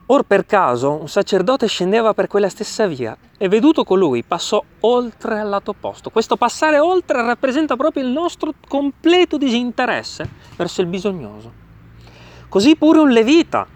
Or 0.07 0.25
per 0.25 0.45
caso 0.45 0.93
un 1.01 1.09
sacerdote 1.09 1.67
scendeva 1.67 2.13
per 2.13 2.27
quella 2.27 2.51
stessa 2.51 2.87
via 2.87 3.17
e 3.39 3.49
veduto 3.49 3.85
colui 3.85 4.23
passò 4.23 4.63
oltre 4.81 5.39
al 5.39 5.49
lato 5.49 5.71
opposto. 5.71 6.11
Questo 6.11 6.37
passare 6.37 6.79
oltre 6.79 7.25
rappresenta 7.25 7.75
proprio 7.75 8.05
il 8.05 8.11
nostro 8.11 8.53
completo 8.69 9.39
disinteresse 9.39 10.29
verso 10.57 10.83
il 10.83 10.89
bisognoso. 10.89 11.63
Così 12.51 12.77
pure 12.77 12.99
un 12.99 13.09
levita, 13.09 13.67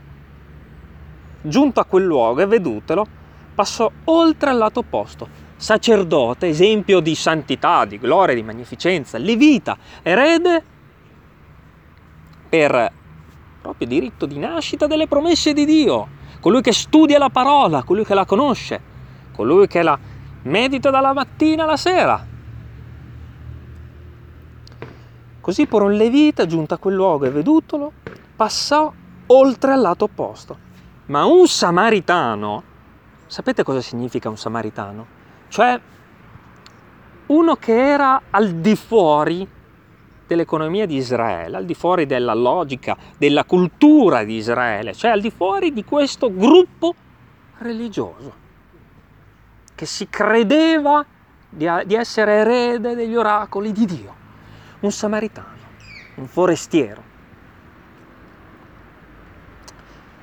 giunto 1.40 1.80
a 1.80 1.84
quel 1.86 2.04
luogo 2.04 2.42
e 2.42 2.46
vedutelo, 2.46 3.06
passò 3.54 3.90
oltre 4.04 4.50
al 4.50 4.58
lato 4.58 4.80
opposto. 4.80 5.46
Sacerdote, 5.56 6.46
esempio 6.46 7.00
di 7.00 7.14
santità, 7.14 7.86
di 7.86 7.98
gloria, 7.98 8.34
di 8.34 8.42
magnificenza, 8.42 9.16
levita, 9.16 9.78
erede 10.02 10.62
per 12.50 12.92
proprio 13.62 13.88
diritto 13.88 14.26
di 14.26 14.38
nascita 14.38 14.86
delle 14.86 15.08
promesse 15.08 15.54
di 15.54 15.64
Dio 15.64 16.16
colui 16.40 16.60
che 16.60 16.72
studia 16.72 17.18
la 17.18 17.30
parola, 17.30 17.82
colui 17.82 18.04
che 18.04 18.14
la 18.14 18.24
conosce, 18.24 18.80
colui 19.32 19.66
che 19.66 19.82
la 19.82 19.98
medita 20.42 20.90
dalla 20.90 21.12
mattina 21.12 21.64
alla 21.64 21.76
sera. 21.76 22.26
Così 25.40 25.66
pure 25.66 25.84
un 25.84 25.92
levita, 25.94 26.46
giunto 26.46 26.74
a 26.74 26.78
quel 26.78 26.94
luogo 26.94 27.24
e 27.24 27.30
vedutolo, 27.30 27.92
passò 28.36 28.92
oltre 29.26 29.72
al 29.72 29.80
lato 29.80 30.04
opposto. 30.04 30.58
Ma 31.06 31.24
un 31.24 31.46
samaritano, 31.48 32.62
sapete 33.26 33.62
cosa 33.62 33.80
significa 33.80 34.28
un 34.28 34.36
samaritano? 34.36 35.06
Cioè 35.48 35.80
uno 37.26 37.56
che 37.56 37.72
era 37.72 38.22
al 38.30 38.52
di 38.52 38.76
fuori 38.76 39.48
dell'economia 40.28 40.86
di 40.86 40.96
Israele, 40.96 41.56
al 41.56 41.64
di 41.64 41.74
fuori 41.74 42.06
della 42.06 42.34
logica, 42.34 42.96
della 43.16 43.44
cultura 43.44 44.22
di 44.22 44.36
Israele, 44.36 44.92
cioè 44.92 45.10
al 45.10 45.20
di 45.20 45.30
fuori 45.30 45.72
di 45.72 45.84
questo 45.84 46.32
gruppo 46.32 46.94
religioso 47.58 48.46
che 49.74 49.86
si 49.86 50.08
credeva 50.08 51.04
di, 51.48 51.66
di 51.86 51.94
essere 51.94 52.32
erede 52.32 52.94
degli 52.94 53.16
oracoli 53.16 53.72
di 53.72 53.86
Dio, 53.86 54.14
un 54.80 54.90
samaritano, 54.92 55.56
un 56.16 56.26
forestiero. 56.26 57.02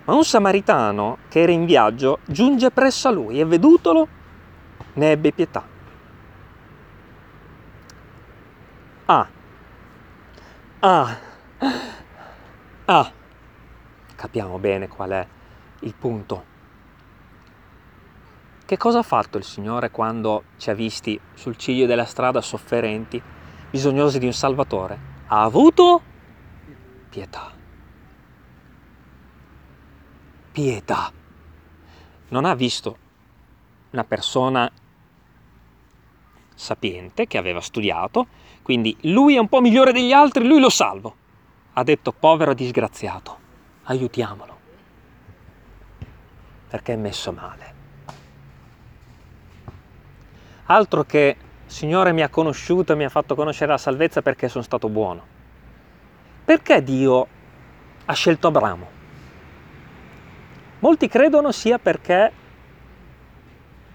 Ma 0.05 0.13
un 0.13 0.23
samaritano 0.23 1.17
che 1.29 1.41
era 1.41 1.51
in 1.51 1.65
viaggio 1.65 2.19
giunge 2.25 2.69
presso 2.69 3.07
a 3.07 3.11
lui 3.11 3.39
e 3.39 3.45
vedutolo 3.45 4.07
ne 4.93 5.11
ebbe 5.11 5.31
pietà. 5.31 5.73
Ah, 9.05 9.27
Ah, 10.87 11.17
ah, 12.85 13.11
capiamo 14.15 14.59
bene 14.59 14.87
qual 14.87 15.09
è 15.09 15.27
il 15.79 15.95
punto. 15.95 16.45
Che 18.63 18.77
cosa 18.77 18.99
ha 18.99 19.01
fatto 19.01 19.39
il 19.39 19.43
Signore 19.43 19.89
quando 19.89 20.43
ci 20.57 20.69
ha 20.69 20.75
visti 20.75 21.19
sul 21.33 21.57
ciglio 21.57 21.87
della 21.87 22.05
strada 22.05 22.39
sofferenti, 22.39 23.19
bisognosi 23.67 24.19
di 24.19 24.27
un 24.27 24.33
Salvatore? 24.33 24.99
Ha 25.25 25.41
avuto 25.41 26.03
pietà. 27.09 27.51
Pietà. 30.51 31.11
Non 32.27 32.45
ha 32.45 32.53
visto 32.53 32.97
una 33.89 34.03
persona 34.03 34.71
sapiente 36.53 37.25
che 37.25 37.39
aveva 37.39 37.59
studiato, 37.59 38.27
quindi 38.65 38.97
lui 39.01 39.35
è 39.35 39.37
un 39.37 39.47
po' 39.47 39.61
migliore 39.61 39.91
degli 39.91 40.11
altri, 40.11 40.43
lui 40.43 40.59
lo 40.59 40.71
salvo. 40.71 41.15
Ha 41.73 41.83
detto 41.83 42.11
povero 42.11 42.55
disgraziato, 42.55 43.37
aiutiamolo, 43.83 44.57
perché 46.67 46.93
è 46.93 46.95
messo 46.95 47.31
male. 47.31 47.73
Altro 50.65 51.03
che 51.03 51.37
Signore 51.67 52.11
mi 52.11 52.23
ha 52.23 52.29
conosciuto 52.29 52.93
e 52.93 52.95
mi 52.95 53.03
ha 53.03 53.09
fatto 53.09 53.35
conoscere 53.35 53.69
la 53.69 53.77
salvezza 53.77 54.23
perché 54.23 54.49
sono 54.49 54.63
stato 54.63 54.89
buono. 54.89 55.23
Perché 56.43 56.81
Dio 56.81 57.27
ha 58.03 58.13
scelto 58.13 58.47
Abramo? 58.47 58.89
Molti 60.79 61.07
credono 61.07 61.51
sia 61.51 61.77
perché 61.77 62.31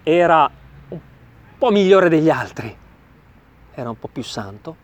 era 0.03 0.49
po' 1.57 1.71
migliore 1.71 2.07
degli 2.07 2.29
altri. 2.29 2.80
Era 3.73 3.89
un 3.89 3.97
po' 3.97 4.07
più 4.07 4.23
santo, 4.23 4.75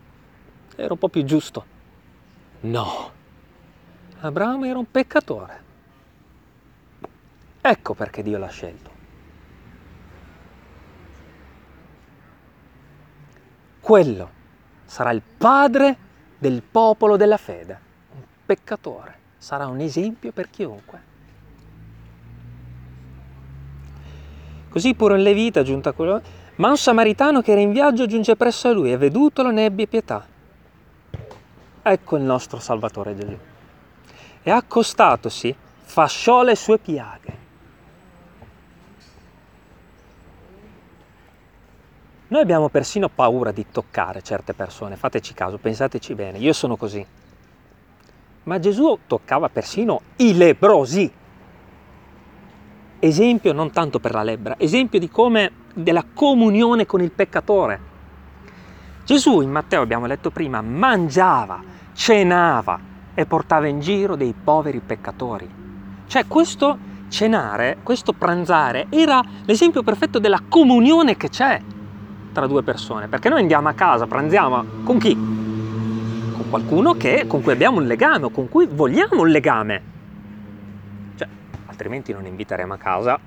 era 0.76 0.94
un 0.94 1.00
po' 1.00 1.10
più 1.10 1.24
giusto. 1.24 1.66
No, 2.62 3.12
Abramo 4.20 4.66
era 4.66 4.80
un 4.80 4.90
peccatore. 4.90 5.66
Ecco 7.62 7.94
perché 7.94 8.24
Dio 8.24 8.38
l'ha 8.38 8.48
scelto. 8.48 8.92
Quello 13.80 14.30
sarà 14.86 15.12
il 15.12 15.22
padre 15.22 15.98
del 16.38 16.62
popolo 16.62 17.16
della 17.16 17.38
fede, 17.38 17.80
un 18.16 18.22
peccatore, 18.46 19.16
sarà 19.38 19.68
un 19.68 19.80
esempio 19.80 20.32
per 20.32 20.50
chiunque. 20.50 21.16
Così 24.70 24.94
pure 24.94 25.14
un 25.14 25.22
levita 25.22 25.64
giunto 25.64 25.90
a 25.90 25.94
quello 25.94 26.22
ma 26.58 26.70
un 26.70 26.78
samaritano 26.78 27.42
che 27.42 27.52
era 27.52 27.62
in 27.62 27.72
viaggio 27.72 28.06
giunge 28.06 28.36
presso 28.36 28.68
a 28.68 28.72
lui 28.72 28.92
e 28.92 28.98
vedutolo 28.98 29.50
ne 29.50 29.66
ebbe 29.66 29.88
pietà. 29.88 30.26
Ecco 31.82 32.18
il 32.18 32.24
nostro 32.24 32.60
Salvatore 32.60 33.16
Gesù. 33.16 33.38
E 34.44 34.52
accostatosi 34.52 35.56
fasciò 35.84 36.44
le 36.44 36.56
sue 36.56 36.78
piaghe. 36.80 37.46
Noi 42.30 42.42
abbiamo 42.42 42.68
persino 42.68 43.08
paura 43.08 43.52
di 43.52 43.68
toccare 43.72 44.22
certe 44.22 44.54
persone, 44.54 44.98
fateci 44.98 45.34
caso, 45.34 45.58
pensateci 45.58 46.14
bene, 46.14 46.40
io 46.40 46.52
sono 46.52 46.76
così. 46.76 47.06
Ma 48.44 48.60
Gesù 48.60 49.00
toccava 49.08 49.48
persino 49.48 50.02
i 50.18 50.36
lebrosi. 50.36 51.10
Esempio 53.00 53.54
non 53.54 53.72
tanto 53.72 54.00
per 54.00 54.12
la 54.14 54.24
lebbra, 54.24 54.56
esempio 54.58 54.98
di 54.98 55.08
come 55.08 55.52
della 55.76 56.04
comunione 56.14 56.88
con 56.88 57.02
il 57.02 57.12
peccatore. 57.12 57.80
Gesù 59.06 59.42
in 59.42 59.52
Matteo 59.52 59.84
abbiamo 59.84 60.08
letto 60.08 60.32
prima 60.32 60.62
mangiava, 60.62 61.62
cenava 61.94 62.80
e 63.14 63.26
portava 63.28 63.68
in 63.68 63.80
giro 63.82 64.16
dei 64.16 64.34
poveri 64.34 64.80
peccatori. 64.80 65.48
Cioè 66.08 66.26
questo 66.26 66.78
cenare, 67.10 67.78
questo 67.84 68.14
pranzare 68.14 68.88
era 68.90 69.22
l'esempio 69.46 69.84
perfetto 69.84 70.18
della 70.18 70.42
comunione 70.48 71.16
che 71.18 71.30
c'è 71.30 71.62
tra 72.34 72.48
due 72.48 72.64
persone, 72.64 73.08
perché 73.08 73.30
noi 73.30 73.42
andiamo 73.42 73.68
a 73.70 73.74
casa, 73.74 74.08
pranziamo 74.08 74.66
con 74.84 74.98
chi? 74.98 75.14
Con 75.14 76.50
qualcuno 76.50 76.94
che, 76.94 77.26
con 77.28 77.44
cui 77.44 77.52
abbiamo 77.54 77.78
un 77.78 77.86
legame, 77.86 78.32
con 78.32 78.50
cui 78.50 78.66
vogliamo 78.66 79.22
un 79.22 79.30
legame. 79.30 79.96
Altrimenti 81.78 82.12
non 82.12 82.26
inviteremo 82.26 82.74
a 82.74 82.78
casa 82.78 83.20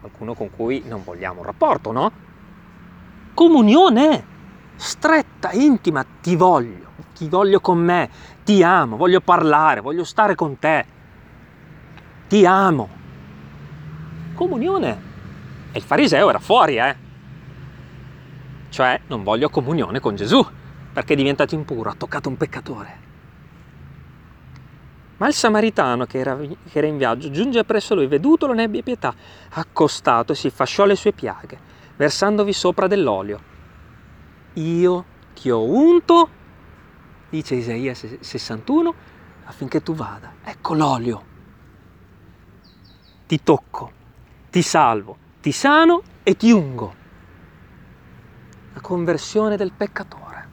qualcuno 0.00 0.34
con 0.34 0.50
cui 0.50 0.82
non 0.84 1.04
vogliamo 1.04 1.38
un 1.38 1.46
rapporto, 1.46 1.92
no? 1.92 2.10
Comunione 3.32 4.24
stretta, 4.74 5.52
intima, 5.52 6.04
ti 6.20 6.34
voglio, 6.34 6.88
ti 7.14 7.28
voglio 7.28 7.60
con 7.60 7.78
me, 7.78 8.10
ti 8.42 8.60
amo, 8.64 8.96
voglio 8.96 9.20
parlare, 9.20 9.80
voglio 9.80 10.02
stare 10.02 10.34
con 10.34 10.58
te, 10.58 10.84
ti 12.26 12.44
amo. 12.44 12.88
Comunione. 14.34 15.02
E 15.70 15.78
il 15.78 15.84
fariseo 15.84 16.28
era 16.28 16.40
fuori, 16.40 16.78
eh? 16.78 16.96
Cioè, 18.68 19.02
non 19.06 19.22
voglio 19.22 19.48
comunione 19.48 20.00
con 20.00 20.16
Gesù, 20.16 20.44
perché 20.92 21.12
è 21.12 21.16
diventato 21.16 21.54
impuro, 21.54 21.90
ha 21.90 21.94
toccato 21.94 22.28
un 22.28 22.36
peccatore. 22.36 23.05
Ma 25.18 25.28
il 25.28 25.34
samaritano 25.34 26.04
che 26.04 26.18
era, 26.18 26.36
che 26.36 26.56
era 26.78 26.86
in 26.86 26.98
viaggio 26.98 27.30
giunge 27.30 27.64
presso 27.64 27.94
lui, 27.94 28.06
vedutolo 28.06 28.52
ne 28.52 28.64
abbia 28.64 28.82
pietà, 28.82 29.14
accostato 29.50 30.32
e 30.32 30.34
si 30.34 30.50
fasciò 30.50 30.84
le 30.84 30.94
sue 30.94 31.12
piaghe, 31.12 31.58
versandovi 31.96 32.52
sopra 32.52 32.86
dell'olio. 32.86 33.54
Io 34.54 35.04
ti 35.32 35.50
ho 35.50 35.62
unto, 35.62 36.28
dice 37.30 37.54
Isaia 37.54 37.94
61, 37.94 38.94
affinché 39.44 39.82
tu 39.82 39.94
vada. 39.94 40.34
Ecco 40.44 40.74
l'olio. 40.74 41.34
Ti 43.26 43.42
tocco, 43.42 43.92
ti 44.50 44.60
salvo, 44.60 45.16
ti 45.40 45.50
sano 45.50 46.02
e 46.22 46.36
ti 46.36 46.50
ungo. 46.50 47.04
La 48.74 48.80
conversione 48.82 49.56
del 49.56 49.72
peccatore, 49.72 50.48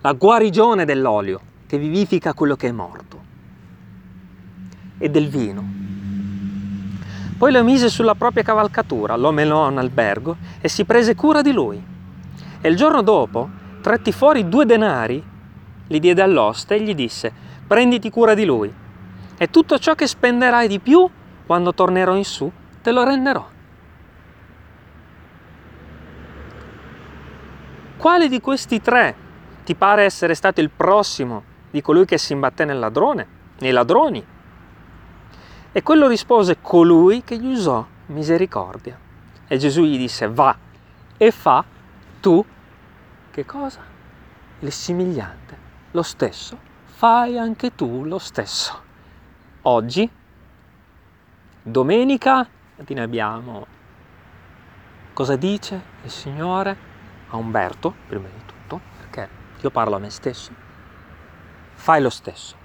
la 0.00 0.12
guarigione 0.12 0.84
dell'olio 0.84 1.40
che 1.68 1.78
vivifica 1.78 2.34
quello 2.34 2.56
che 2.56 2.68
è 2.68 2.72
morto 2.72 3.17
e 4.98 5.08
del 5.08 5.28
vino. 5.28 5.76
Poi 7.38 7.52
lo 7.52 7.62
mise 7.62 7.88
sulla 7.88 8.16
propria 8.16 8.42
cavalcatura, 8.42 9.16
lo 9.16 9.30
menò 9.30 9.70
in 9.70 9.78
albergo 9.78 10.36
e 10.60 10.68
si 10.68 10.84
prese 10.84 11.14
cura 11.14 11.40
di 11.40 11.52
lui. 11.52 11.80
E 12.60 12.68
il 12.68 12.74
giorno 12.74 13.00
dopo, 13.00 13.48
tratti 13.80 14.10
fuori 14.10 14.48
due 14.48 14.66
denari, 14.66 15.22
li 15.86 16.00
diede 16.00 16.20
all'oste 16.20 16.74
e 16.74 16.82
gli 16.82 16.94
disse, 16.94 17.32
prenditi 17.66 18.10
cura 18.10 18.34
di 18.34 18.44
lui, 18.44 18.72
e 19.36 19.50
tutto 19.50 19.78
ciò 19.78 19.94
che 19.94 20.08
spenderai 20.08 20.66
di 20.66 20.80
più, 20.80 21.08
quando 21.46 21.72
tornerò 21.72 22.16
in 22.16 22.24
su, 22.24 22.50
te 22.82 22.90
lo 22.90 23.04
renderò. 23.04 23.48
Quale 27.96 28.28
di 28.28 28.40
questi 28.40 28.80
tre 28.80 29.14
ti 29.64 29.74
pare 29.76 30.02
essere 30.02 30.34
stato 30.34 30.60
il 30.60 30.70
prossimo 30.70 31.42
di 31.70 31.80
colui 31.82 32.04
che 32.04 32.18
si 32.18 32.32
imbatté 32.32 32.64
nel 32.64 32.78
ladrone, 32.78 33.26
nei 33.60 33.70
ladroni? 33.70 34.24
E 35.72 35.82
quello 35.82 36.08
rispose 36.08 36.60
colui 36.60 37.22
che 37.22 37.38
gli 37.38 37.46
usò 37.46 37.86
misericordia. 38.06 38.98
E 39.46 39.58
Gesù 39.58 39.82
gli 39.82 39.96
disse, 39.96 40.28
va 40.28 40.56
e 41.16 41.30
fa 41.30 41.64
tu 42.20 42.44
che 43.30 43.44
cosa? 43.44 43.80
Il 44.60 44.72
simigliante, 44.72 45.56
lo 45.92 46.02
stesso, 46.02 46.58
fai 46.84 47.38
anche 47.38 47.74
tu 47.74 48.04
lo 48.04 48.18
stesso. 48.18 48.82
Oggi, 49.62 50.10
domenica, 51.62 52.48
ne 52.74 53.00
abbiamo 53.00 53.66
cosa 55.12 55.36
dice 55.36 55.80
il 56.04 56.10
Signore 56.10 56.76
a 57.30 57.36
Umberto, 57.36 57.94
prima 58.06 58.28
di 58.28 58.44
tutto, 58.46 58.80
perché 58.98 59.28
io 59.60 59.70
parlo 59.70 59.96
a 59.96 59.98
me 59.98 60.10
stesso, 60.10 60.52
fai 61.74 62.00
lo 62.00 62.10
stesso, 62.10 62.56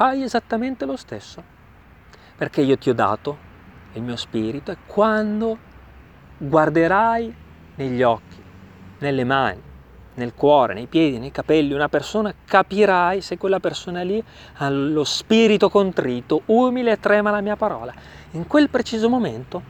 fai 0.00 0.22
esattamente 0.22 0.86
lo 0.86 0.96
stesso, 0.96 1.44
perché 2.34 2.62
io 2.62 2.78
ti 2.78 2.88
ho 2.88 2.94
dato 2.94 3.36
il 3.92 4.02
mio 4.02 4.16
spirito 4.16 4.70
e 4.70 4.78
quando 4.86 5.58
guarderai 6.38 7.36
negli 7.74 8.02
occhi, 8.02 8.42
nelle 9.00 9.24
mani, 9.24 9.60
nel 10.14 10.32
cuore, 10.32 10.72
nei 10.72 10.86
piedi, 10.86 11.18
nei 11.18 11.30
capelli, 11.30 11.74
una 11.74 11.90
persona, 11.90 12.32
capirai 12.46 13.20
se 13.20 13.36
quella 13.36 13.60
persona 13.60 14.00
lì 14.00 14.24
ha 14.54 14.70
lo 14.70 15.04
spirito 15.04 15.68
contrito, 15.68 16.44
umile 16.46 16.92
e 16.92 16.98
trema 16.98 17.30
la 17.30 17.42
mia 17.42 17.56
parola. 17.56 17.92
In 18.30 18.46
quel 18.46 18.70
preciso 18.70 19.10
momento 19.10 19.62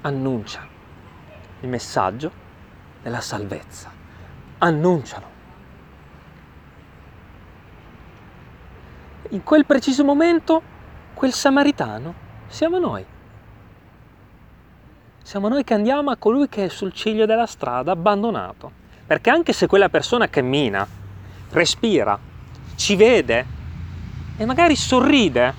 annuncia 0.00 0.66
il 1.60 1.68
messaggio 1.68 2.32
della 3.00 3.20
salvezza. 3.20 3.92
Annuncialo. 4.58 5.37
In 9.30 9.42
quel 9.42 9.66
preciso 9.66 10.04
momento 10.04 10.62
quel 11.12 11.34
samaritano 11.34 12.14
siamo 12.46 12.78
noi. 12.78 13.04
Siamo 15.22 15.48
noi 15.48 15.64
che 15.64 15.74
andiamo 15.74 16.10
a 16.10 16.16
colui 16.16 16.48
che 16.48 16.64
è 16.64 16.68
sul 16.68 16.94
ciglio 16.94 17.26
della 17.26 17.44
strada, 17.44 17.92
abbandonato. 17.92 18.72
Perché 19.06 19.28
anche 19.28 19.52
se 19.52 19.66
quella 19.66 19.90
persona 19.90 20.28
cammina, 20.28 20.86
respira, 21.50 22.18
ci 22.76 22.96
vede 22.96 23.46
e 24.38 24.46
magari 24.46 24.76
sorride, 24.76 25.54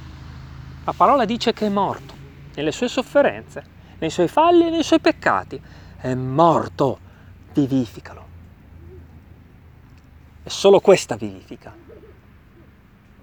la 0.84 0.94
parola 0.94 1.26
dice 1.26 1.54
che 1.54 1.68
è 1.68 1.70
morto 1.70 2.14
nelle 2.56 2.72
sue 2.72 2.88
sofferenze, 2.88 3.64
nei 4.00 4.10
suoi 4.10 4.28
falli 4.28 4.66
e 4.66 4.70
nei 4.72 4.84
suoi 4.84 5.00
peccati. 5.00 5.62
È 5.98 6.14
morto, 6.16 7.00
vivificalo. 7.54 8.26
E 10.42 10.50
solo 10.50 10.80
questa 10.80 11.16
vivifica. 11.16 11.89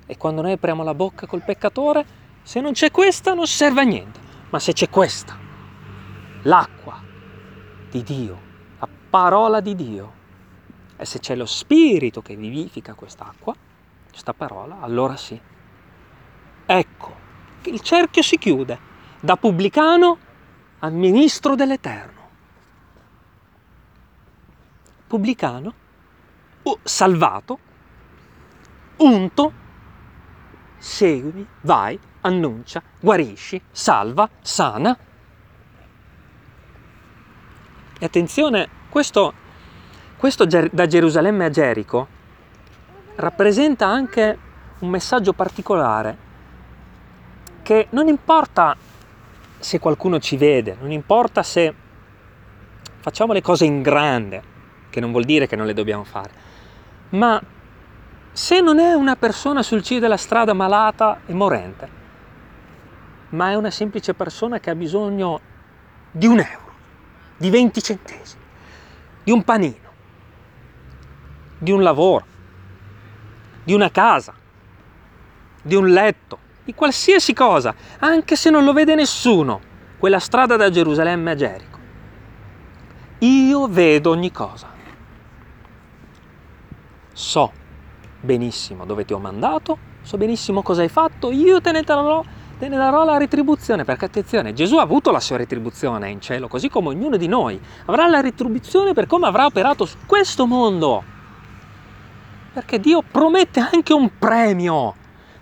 E 0.06 0.16
quando 0.16 0.40
noi 0.40 0.52
apriamo 0.52 0.84
la 0.84 0.94
bocca 0.94 1.26
col 1.26 1.42
peccatore, 1.42 2.04
se 2.42 2.60
non 2.60 2.72
c'è 2.72 2.90
questa 2.90 3.34
non 3.34 3.46
serve 3.46 3.80
a 3.80 3.84
niente, 3.84 4.20
ma 4.50 4.58
se 4.60 4.72
c'è 4.72 4.88
questa, 4.88 5.36
l'acqua 6.42 7.02
di 7.90 8.02
Dio, 8.02 8.40
la 8.78 8.88
parola 9.10 9.60
di 9.60 9.74
Dio. 9.74 10.12
E 10.96 11.04
se 11.04 11.18
c'è 11.18 11.34
lo 11.34 11.46
Spirito 11.46 12.22
che 12.22 12.36
vivifica 12.36 12.94
quest'acqua, 12.94 13.54
questa 14.08 14.32
parola, 14.32 14.80
allora 14.80 15.16
sì. 15.16 15.38
Ecco, 16.64 17.14
il 17.64 17.80
cerchio 17.80 18.22
si 18.22 18.38
chiude 18.38 18.78
da 19.20 19.36
pubblicano 19.36 20.18
a 20.78 20.88
ministro 20.88 21.54
dell'Eterno. 21.54 22.14
Pubblicano, 25.06 25.74
salvato, 26.82 27.58
unto, 28.98 29.52
seguimi, 30.78 31.46
vai, 31.62 31.98
annuncia, 32.20 32.82
guarisci, 33.00 33.60
salva, 33.70 34.28
sana, 34.40 34.96
e 37.98 38.04
attenzione, 38.04 38.68
questo, 38.90 39.32
questo 40.18 40.44
da 40.44 40.86
Gerusalemme 40.86 41.46
a 41.46 41.50
Gerico 41.50 42.06
rappresenta 43.16 43.86
anche 43.86 44.38
un 44.80 44.90
messaggio 44.90 45.32
particolare 45.32 46.24
che 47.62 47.86
non 47.90 48.08
importa 48.08 48.76
se 49.58 49.78
qualcuno 49.78 50.18
ci 50.20 50.36
vede, 50.36 50.76
non 50.78 50.92
importa 50.92 51.42
se 51.42 51.74
facciamo 52.98 53.32
le 53.32 53.40
cose 53.40 53.64
in 53.64 53.80
grande, 53.80 54.42
che 54.90 55.00
non 55.00 55.10
vuol 55.10 55.24
dire 55.24 55.46
che 55.46 55.56
non 55.56 55.64
le 55.64 55.72
dobbiamo 55.72 56.04
fare, 56.04 56.30
ma 57.10 57.42
se 58.36 58.60
non 58.60 58.78
è 58.78 58.92
una 58.92 59.16
persona 59.16 59.62
sul 59.62 59.82
ciglio 59.82 60.00
della 60.00 60.18
strada 60.18 60.52
malata 60.52 61.20
e 61.24 61.32
morente, 61.32 61.88
ma 63.30 63.50
è 63.50 63.54
una 63.54 63.70
semplice 63.70 64.12
persona 64.12 64.60
che 64.60 64.68
ha 64.68 64.74
bisogno 64.74 65.40
di 66.10 66.26
un 66.26 66.40
euro, 66.40 66.72
di 67.38 67.48
20 67.48 67.82
centesimi, 67.82 68.42
di 69.24 69.30
un 69.30 69.42
panino, 69.42 69.90
di 71.56 71.70
un 71.70 71.82
lavoro, 71.82 72.26
di 73.64 73.72
una 73.72 73.90
casa, 73.90 74.34
di 75.62 75.74
un 75.74 75.86
letto, 75.86 76.38
di 76.62 76.74
qualsiasi 76.74 77.32
cosa, 77.32 77.74
anche 78.00 78.36
se 78.36 78.50
non 78.50 78.64
lo 78.64 78.74
vede 78.74 78.94
nessuno, 78.94 79.60
quella 79.96 80.18
strada 80.18 80.56
da 80.56 80.68
Gerusalemme 80.68 81.30
a 81.30 81.34
Gerico. 81.34 81.78
io 83.20 83.66
vedo 83.66 84.10
ogni 84.10 84.30
cosa. 84.30 84.74
So 87.14 87.64
benissimo 88.26 88.84
dove 88.84 89.06
ti 89.06 89.14
ho 89.14 89.18
mandato, 89.18 89.78
so 90.02 90.18
benissimo 90.18 90.60
cosa 90.60 90.82
hai 90.82 90.90
fatto, 90.90 91.30
io 91.30 91.62
te 91.62 91.72
ne 91.72 91.80
darò, 91.80 92.22
te 92.58 92.68
ne 92.68 92.76
darò 92.76 93.04
la 93.04 93.16
retribuzione, 93.16 93.84
perché 93.84 94.04
attenzione, 94.04 94.52
Gesù 94.52 94.76
ha 94.76 94.82
avuto 94.82 95.10
la 95.10 95.20
sua 95.20 95.38
retribuzione 95.38 96.10
in 96.10 96.20
cielo, 96.20 96.48
così 96.48 96.68
come 96.68 96.88
ognuno 96.88 97.16
di 97.16 97.28
noi 97.28 97.58
avrà 97.86 98.06
la 98.06 98.20
retribuzione 98.20 98.92
per 98.92 99.06
come 99.06 99.26
avrà 99.26 99.46
operato 99.46 99.86
su 99.86 99.96
questo 100.04 100.46
mondo. 100.46 101.02
Perché 102.52 102.78
Dio 102.80 103.02
promette 103.02 103.60
anche 103.60 103.92
un 103.92 104.10
premio. 104.18 104.94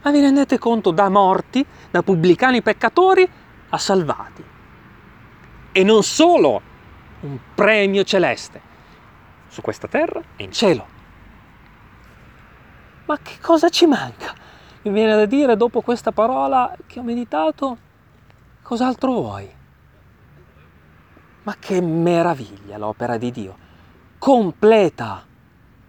Ma 0.03 0.11
vi 0.11 0.21
rendete 0.21 0.59
conto 0.59 0.91
da 0.91 1.09
morti, 1.09 1.65
da 1.91 2.03
pubblicani 2.03 2.61
peccatori 2.61 3.27
a 3.71 3.79
salvati? 3.79 4.45
E 5.73 5.83
non 5.83 6.03
solo 6.03 6.61
un 7.21 7.39
premio 7.55 8.05
celeste 8.05 8.61
su 9.49 9.63
questa 9.63 9.87
terra 9.87 10.21
e 10.37 10.45
in 10.45 10.53
cielo. 10.53 10.94
Ma 13.07 13.19
che 13.19 13.35
cosa 13.41 13.69
ci 13.69 13.87
manca? 13.87 14.33
Mi 14.83 14.93
viene 14.93 15.15
da 15.15 15.27
dire 15.27 15.57
dopo 15.57 15.83
questa 15.83 16.11
parola 16.11 16.75
che 16.87 17.01
ho 17.01 17.03
meditato, 17.03 17.77
cos'altro 18.63 19.13
vuoi? 19.13 19.49
Ma 21.43 21.57
che 21.59 21.83
meraviglia 21.83 22.79
l'opera 22.79 23.19
di 23.19 23.31
Dio! 23.31 23.57
Completa! 24.17 25.23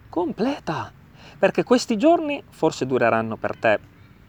Completa! 0.10 0.92
Perché 1.40 1.64
questi 1.64 1.98
giorni 1.98 2.44
forse 2.50 2.86
dureranno 2.86 3.38
per 3.38 3.56
te 3.56 3.80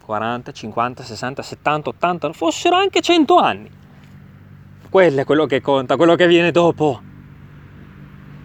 40, 0.04 0.52
50, 0.52 1.02
60, 1.02 1.42
70, 1.42 1.88
80, 1.90 2.32
fossero 2.32 2.76
anche 2.76 3.00
100 3.00 3.36
anni. 3.36 3.70
Quello 4.88 5.20
è 5.20 5.24
quello 5.24 5.46
che 5.46 5.60
conta, 5.60 5.96
quello 5.96 6.14
che 6.14 6.28
viene 6.28 6.52
dopo. 6.52 7.02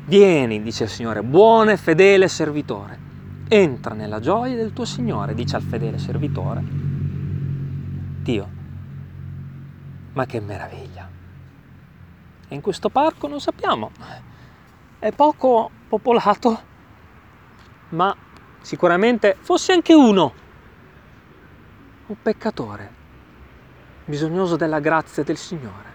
Vieni, 0.06 0.64
dice 0.64 0.86
il 0.86 0.90
Signore, 0.90 1.22
buono 1.22 1.70
e 1.70 1.78
fedele 1.78 2.28
servitore. 2.28 3.11
Entra 3.54 3.94
nella 3.94 4.22
gioia 4.22 4.56
del 4.56 4.72
tuo 4.72 4.86
Signore, 4.86 5.34
dice 5.34 5.58
al 5.58 5.62
fedele 5.62 5.98
servitore. 5.98 6.64
Dio, 6.64 8.50
ma 10.14 10.26
che 10.26 10.40
meraviglia. 10.40 11.10
E 12.48 12.56
in 12.56 12.62
questo 12.62 12.88
parco 12.88 13.28
non 13.28 13.42
sappiamo, 13.42 13.92
è 15.00 15.12
poco 15.12 15.70
popolato, 15.90 16.62
ma 17.90 18.16
sicuramente 18.62 19.36
fosse 19.42 19.74
anche 19.74 19.94
uno 19.94 20.34
un 22.06 22.16
peccatore, 22.22 22.94
bisognoso 24.06 24.56
della 24.56 24.80
grazia 24.80 25.24
del 25.24 25.36
Signore. 25.36 25.90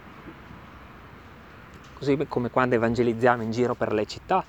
Così 1.94 2.18
come 2.28 2.50
quando 2.50 2.74
evangelizziamo 2.74 3.42
in 3.42 3.50
giro 3.50 3.74
per 3.74 3.94
le 3.94 4.04
città 4.04 4.44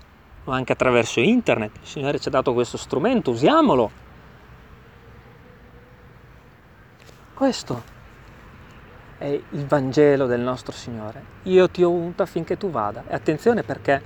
o 0.47 0.51
anche 0.51 0.71
attraverso 0.71 1.19
internet, 1.19 1.71
il 1.81 1.87
Signore 1.87 2.19
ci 2.19 2.29
ha 2.29 2.31
dato 2.31 2.53
questo 2.53 2.77
strumento, 2.77 3.31
usiamolo. 3.31 3.91
Questo 7.33 7.83
è 9.17 9.25
il 9.25 9.65
Vangelo 9.65 10.25
del 10.25 10.39
nostro 10.39 10.71
Signore. 10.71 11.21
Io 11.43 11.69
ti 11.69 11.83
ho 11.83 11.91
unto 11.91 12.23
affinché 12.23 12.57
tu 12.57 12.69
vada. 12.69 13.03
E 13.09 13.13
attenzione 13.13 13.63
perché 13.63 14.01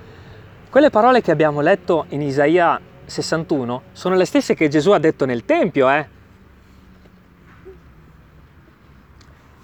quelle 0.71 0.89
parole 0.89 1.21
che 1.21 1.29
abbiamo 1.29 1.61
letto 1.61 2.05
in 2.09 2.23
Isaia 2.23 2.79
61 3.05 3.83
sono 3.91 4.15
le 4.15 4.25
stesse 4.25 4.55
che 4.55 4.67
Gesù 4.67 4.91
ha 4.91 4.99
detto 4.99 5.25
nel 5.25 5.45
Tempio, 5.45 5.89
eh? 5.91 6.19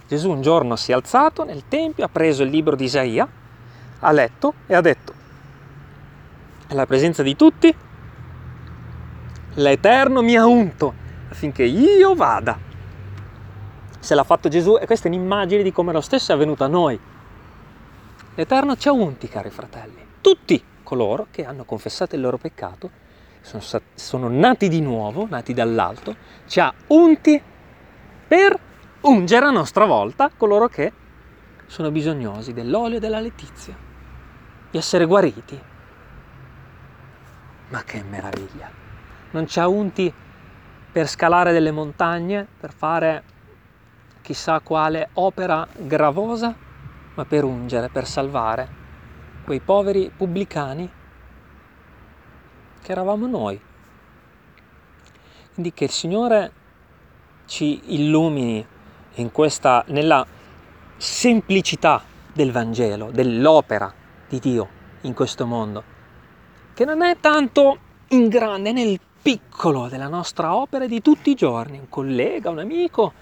Gesù 0.07 0.29
un 0.29 0.41
giorno 0.41 0.75
si 0.75 0.91
è 0.91 0.93
alzato 0.93 1.43
nel 1.43 1.63
Tempio, 1.67 2.05
ha 2.05 2.09
preso 2.09 2.43
il 2.43 2.49
libro 2.49 2.75
di 2.75 2.83
Isaia, 2.83 3.27
ha 3.99 4.11
letto 4.11 4.53
e 4.67 4.75
ha 4.75 4.81
detto, 4.81 5.16
alla 6.67 6.85
presenza 6.85 7.23
di 7.23 7.35
tutti, 7.35 7.73
l'Eterno 9.55 10.21
mi 10.21 10.35
ha 10.35 10.45
unto 10.45 10.93
affinché 11.29 11.63
io 11.63 12.13
vada. 12.15 12.57
Se 13.99 14.15
l'ha 14.15 14.23
fatto 14.23 14.49
Gesù, 14.49 14.77
e 14.79 14.85
questa 14.85 15.07
è 15.07 15.11
un'immagine 15.11 15.63
di 15.63 15.71
come 15.71 15.91
lo 15.91 16.01
stesso 16.01 16.31
è 16.31 16.35
avvenuto 16.35 16.63
a 16.63 16.67
noi. 16.67 16.99
L'Eterno 18.35 18.75
ci 18.75 18.87
ha 18.87 18.91
unti, 18.91 19.27
cari 19.27 19.49
fratelli, 19.49 20.05
tutti 20.21 20.63
coloro 20.83 21.27
che 21.31 21.43
hanno 21.43 21.65
confessato 21.65 22.15
il 22.15 22.21
loro 22.21 22.37
peccato, 22.37 22.89
sono, 23.41 23.63
sono 23.93 24.29
nati 24.29 24.69
di 24.69 24.79
nuovo, 24.81 25.25
nati 25.29 25.53
dall'alto, 25.53 26.15
ci 26.45 26.59
ha 26.59 26.73
unti 26.87 27.41
per 28.27 28.59
ungere 29.01 29.45
a 29.45 29.51
nostra 29.51 29.85
volta 29.85 30.29
coloro 30.35 30.67
che 30.67 30.91
sono 31.65 31.91
bisognosi 31.91 32.53
dell'olio 32.53 32.97
e 32.97 32.99
della 32.99 33.19
letizia, 33.19 33.75
di 34.69 34.77
essere 34.77 35.05
guariti. 35.05 35.59
Ma 37.69 37.83
che 37.83 38.01
meraviglia! 38.01 38.69
Non 39.31 39.47
ci 39.47 39.59
ha 39.59 39.67
unti 39.67 40.11
per 40.91 41.07
scalare 41.07 41.51
delle 41.51 41.71
montagne, 41.71 42.47
per 42.59 42.73
fare 42.73 43.23
chissà 44.21 44.59
quale 44.61 45.09
opera 45.13 45.67
gravosa, 45.75 46.55
ma 47.13 47.25
per 47.25 47.43
ungere, 47.43 47.89
per 47.89 48.07
salvare 48.07 48.67
quei 49.43 49.59
poveri 49.59 50.11
pubblicani 50.15 50.91
che 52.81 52.91
eravamo 52.91 53.27
noi. 53.27 53.59
Quindi 55.53 55.73
che 55.73 55.85
il 55.85 55.91
Signore 55.91 56.51
ci 57.45 57.95
illumini 57.95 58.65
in 59.15 59.31
questa, 59.31 59.83
nella 59.87 60.25
semplicità 60.97 62.03
del 62.33 62.51
Vangelo, 62.51 63.11
dell'opera 63.11 63.93
di 64.27 64.39
Dio 64.39 64.69
in 65.01 65.13
questo 65.13 65.45
mondo, 65.45 65.83
che 66.77 66.85
non 66.85 67.01
è 67.01 67.17
tanto 67.19 67.79
in 68.09 68.27
grande, 68.27 68.71
nel 68.71 68.99
piccolo 69.19 69.87
della 69.87 70.07
nostra 70.07 70.55
opera 70.55 70.85
di 70.85 71.01
tutti 71.01 71.31
i 71.31 71.33
giorni, 71.33 71.79
un 71.79 71.89
collega, 71.89 72.51
un 72.51 72.59
amico. 72.59 73.13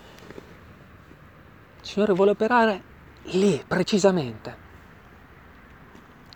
Il 1.80 1.88
Signore 1.88 2.12
vuole 2.12 2.32
operare 2.32 2.84
lì, 3.28 3.64
precisamente. 3.66 4.58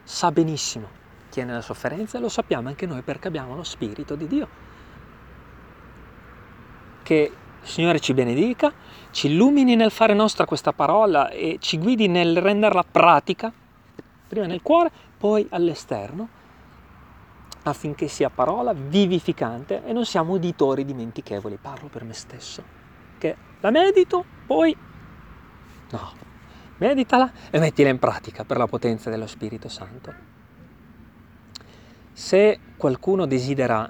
Sa 0.02 0.32
benissimo 0.32 0.88
chi 1.30 1.42
è 1.42 1.44
nella 1.44 1.60
sofferenza 1.60 2.18
e 2.18 2.22
lo 2.22 2.30
sappiamo 2.30 2.70
anche 2.70 2.86
noi 2.86 3.02
perché 3.02 3.28
abbiamo 3.28 3.54
lo 3.54 3.64
Spirito 3.64 4.16
di 4.16 4.26
Dio. 4.26 4.48
Che 7.04 7.32
il 7.62 7.68
Signore 7.68 8.00
ci 8.00 8.14
benedica, 8.14 8.72
ci 9.12 9.28
illumini 9.28 9.76
nel 9.76 9.92
fare 9.92 10.14
nostra 10.14 10.46
questa 10.46 10.72
parola 10.72 11.28
e 11.32 11.58
ci 11.60 11.80
guidi 11.80 12.08
nel 12.08 12.40
renderla 12.42 12.86
pratica, 12.90 13.52
prima 14.26 14.46
nel 14.46 14.62
cuore, 14.62 14.90
poi 15.18 15.46
all'esterno, 15.50 16.38
affinché 17.70 18.08
sia 18.08 18.30
parola 18.30 18.74
vivificante 18.74 19.84
e 19.86 19.94
non 19.94 20.06
siamo 20.06 20.34
uditori 20.34 20.86
dimentichevoli. 20.86 21.58
Parlo 21.62 21.88
per 21.88 22.04
me 22.04 22.14
stesso, 22.14 22.64
che 23.18 23.36
la 23.60 23.70
medito, 23.72 24.24
poi 24.46 24.76
no, 25.92 26.12
meditala 26.78 27.32
e 27.50 27.60
mettila 27.60 27.90
in 27.90 28.00
pratica 28.00 28.44
per 28.44 28.58
la 28.58 28.68
potenza 28.68 29.10
dello 29.10 29.28
Spirito 29.28 29.70
Santo. 29.70 30.14
Se 32.14 32.60
qualcuno 32.78 33.26
desidera 33.26 33.90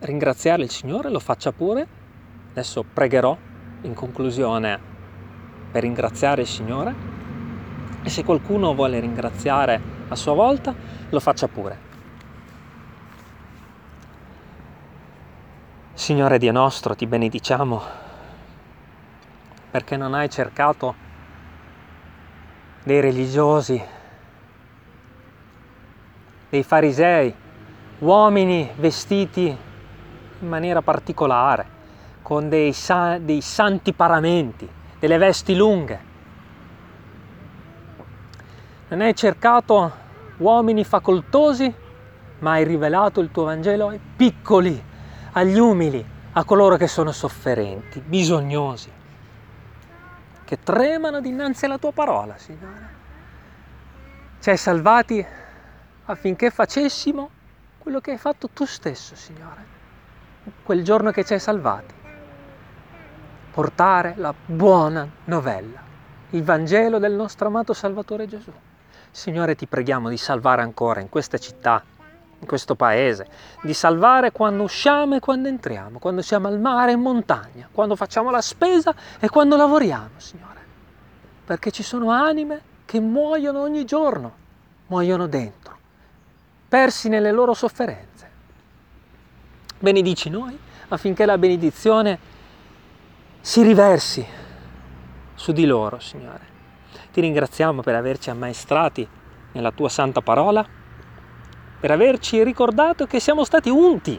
ringraziare 0.00 0.62
il 0.62 0.70
Signore, 0.70 1.08
lo 1.08 1.20
faccia 1.20 1.52
pure 1.52 2.02
Adesso 2.54 2.84
pregherò 2.84 3.36
in 3.80 3.94
conclusione 3.94 4.78
per 5.72 5.82
ringraziare 5.82 6.42
il 6.42 6.46
Signore 6.46 6.94
e 8.00 8.08
se 8.08 8.22
qualcuno 8.22 8.76
vuole 8.76 9.00
ringraziare 9.00 9.80
a 10.06 10.14
sua 10.14 10.34
volta, 10.34 10.72
lo 11.10 11.18
faccia 11.18 11.48
pure. 11.48 11.83
Signore 16.04 16.36
Dio 16.36 16.52
nostro, 16.52 16.94
ti 16.94 17.06
benediciamo 17.06 17.82
perché 19.70 19.96
non 19.96 20.12
hai 20.12 20.28
cercato 20.28 20.94
dei 22.82 23.00
religiosi, 23.00 23.82
dei 26.50 26.62
farisei, 26.62 27.34
uomini 28.00 28.70
vestiti 28.76 29.46
in 30.40 30.46
maniera 30.46 30.82
particolare, 30.82 31.66
con 32.20 32.50
dei, 32.50 32.74
sa- 32.74 33.16
dei 33.16 33.40
santi 33.40 33.94
paramenti, 33.94 34.68
delle 34.98 35.16
vesti 35.16 35.56
lunghe. 35.56 36.00
Non 38.88 39.00
hai 39.00 39.14
cercato 39.14 39.92
uomini 40.36 40.84
facoltosi, 40.84 41.74
ma 42.40 42.50
hai 42.50 42.64
rivelato 42.64 43.22
il 43.22 43.30
tuo 43.30 43.44
Vangelo 43.44 43.88
ai 43.88 44.00
piccoli, 44.16 44.92
agli 45.36 45.58
umili, 45.58 46.04
a 46.32 46.44
coloro 46.44 46.76
che 46.76 46.86
sono 46.86 47.12
sofferenti, 47.12 48.00
bisognosi, 48.00 48.90
che 50.44 50.58
tremano 50.62 51.20
dinanzi 51.20 51.64
alla 51.64 51.78
tua 51.78 51.92
parola, 51.92 52.36
Signore. 52.38 52.88
Ci 54.40 54.50
hai 54.50 54.56
salvati 54.56 55.24
affinché 56.06 56.50
facessimo 56.50 57.30
quello 57.78 58.00
che 58.00 58.12
hai 58.12 58.18
fatto 58.18 58.48
tu 58.48 58.64
stesso, 58.64 59.16
Signore, 59.16 59.64
quel 60.62 60.82
giorno 60.84 61.10
che 61.10 61.24
ci 61.24 61.32
hai 61.32 61.40
salvati 61.40 61.94
portare 63.54 64.14
la 64.16 64.34
buona 64.44 65.08
novella, 65.26 65.80
il 66.30 66.42
Vangelo 66.42 66.98
del 66.98 67.12
nostro 67.12 67.46
amato 67.46 67.72
Salvatore 67.72 68.26
Gesù. 68.26 68.52
Signore, 69.12 69.54
ti 69.54 69.68
preghiamo 69.68 70.08
di 70.08 70.16
salvare 70.16 70.62
ancora 70.62 70.98
in 71.00 71.08
questa 71.08 71.38
città, 71.38 71.80
in 72.44 72.46
questo 72.46 72.74
paese, 72.74 73.26
di 73.62 73.72
salvare 73.72 74.30
quando 74.30 74.62
usciamo 74.62 75.16
e 75.16 75.20
quando 75.20 75.48
entriamo, 75.48 75.98
quando 75.98 76.20
siamo 76.22 76.46
al 76.46 76.60
mare 76.60 76.90
e 76.90 76.94
in 76.94 77.00
montagna, 77.00 77.68
quando 77.72 77.96
facciamo 77.96 78.30
la 78.30 78.42
spesa 78.42 78.94
e 79.18 79.28
quando 79.28 79.56
lavoriamo, 79.56 80.10
Signore. 80.18 80.60
Perché 81.44 81.70
ci 81.70 81.82
sono 81.82 82.10
anime 82.10 82.60
che 82.84 83.00
muoiono 83.00 83.60
ogni 83.60 83.84
giorno, 83.84 84.32
muoiono 84.86 85.26
dentro, 85.26 85.76
persi 86.68 87.08
nelle 87.08 87.32
loro 87.32 87.54
sofferenze. 87.54 88.30
Benedici 89.78 90.28
noi 90.28 90.56
affinché 90.88 91.24
la 91.24 91.38
benedizione 91.38 92.18
si 93.40 93.62
riversi 93.62 94.24
su 95.34 95.52
di 95.52 95.64
loro, 95.64 95.98
Signore. 95.98 96.52
Ti 97.10 97.20
ringraziamo 97.20 97.82
per 97.82 97.94
averci 97.94 98.30
ammaestrati 98.30 99.06
nella 99.52 99.72
tua 99.72 99.88
santa 99.88 100.20
parola 100.20 100.82
per 101.84 101.92
averci 101.92 102.42
ricordato 102.42 103.04
che 103.04 103.20
siamo 103.20 103.44
stati 103.44 103.68
unti 103.68 104.18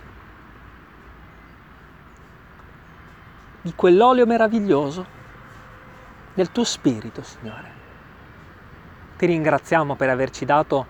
di 3.60 3.74
quell'olio 3.76 4.28
meraviglioso 4.28 5.04
del 6.36 6.52
tuo 6.52 6.64
spirito, 6.64 7.24
Signore. 7.24 7.72
Ti 9.18 9.26
ringraziamo 9.26 9.96
per 9.96 10.10
averci 10.12 10.46
dato 10.46 10.86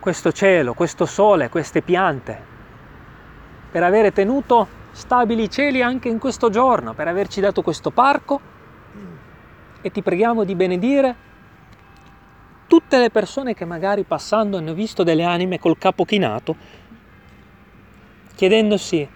questo 0.00 0.32
cielo, 0.32 0.72
questo 0.72 1.04
sole, 1.04 1.50
queste 1.50 1.82
piante, 1.82 2.42
per 3.70 3.82
aver 3.82 4.14
tenuto 4.14 4.66
stabili 4.92 5.42
i 5.42 5.50
cieli 5.50 5.82
anche 5.82 6.08
in 6.08 6.18
questo 6.18 6.48
giorno, 6.48 6.94
per 6.94 7.06
averci 7.06 7.42
dato 7.42 7.60
questo 7.60 7.90
parco 7.90 8.40
e 9.82 9.90
ti 9.90 10.00
preghiamo 10.00 10.44
di 10.44 10.54
benedire 10.54 11.14
tutte 12.66 12.98
le 12.98 13.10
persone 13.10 13.54
che 13.54 13.64
magari 13.64 14.04
passando 14.04 14.56
hanno 14.56 14.74
visto 14.74 15.02
delle 15.02 15.24
anime 15.24 15.58
col 15.58 15.78
capo 15.78 16.04
chinato, 16.04 16.56
chiedendosi 18.34 19.08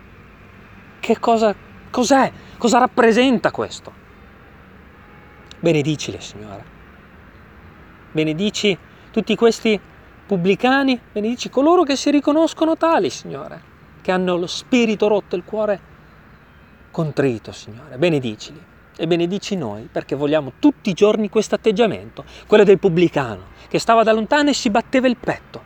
che 1.00 1.18
cosa, 1.18 1.54
cos'è, 1.90 2.32
cosa 2.56 2.78
rappresenta 2.78 3.50
questo. 3.50 3.92
Benedicile, 5.60 6.20
Signore. 6.20 6.76
Benedici 8.12 8.76
tutti 9.10 9.34
questi 9.34 9.78
pubblicani, 10.26 11.00
benedici 11.12 11.50
coloro 11.50 11.82
che 11.82 11.96
si 11.96 12.10
riconoscono 12.10 12.76
tali, 12.76 13.10
Signore, 13.10 13.62
che 14.02 14.12
hanno 14.12 14.36
lo 14.36 14.46
spirito 14.46 15.08
rotto, 15.08 15.36
il 15.36 15.44
cuore 15.44 15.80
contrito, 16.90 17.52
Signore. 17.52 17.96
Benedicili 17.96 18.76
e 19.00 19.06
benedici 19.06 19.54
noi 19.54 19.88
perché 19.90 20.16
vogliamo 20.16 20.54
tutti 20.58 20.90
i 20.90 20.92
giorni 20.92 21.30
questo 21.30 21.54
atteggiamento, 21.54 22.24
quello 22.48 22.64
del 22.64 22.80
pubblicano 22.80 23.56
che 23.68 23.78
stava 23.78 24.02
da 24.02 24.12
lontano 24.12 24.50
e 24.50 24.54
si 24.54 24.70
batteva 24.70 25.06
il 25.06 25.16
petto. 25.16 25.62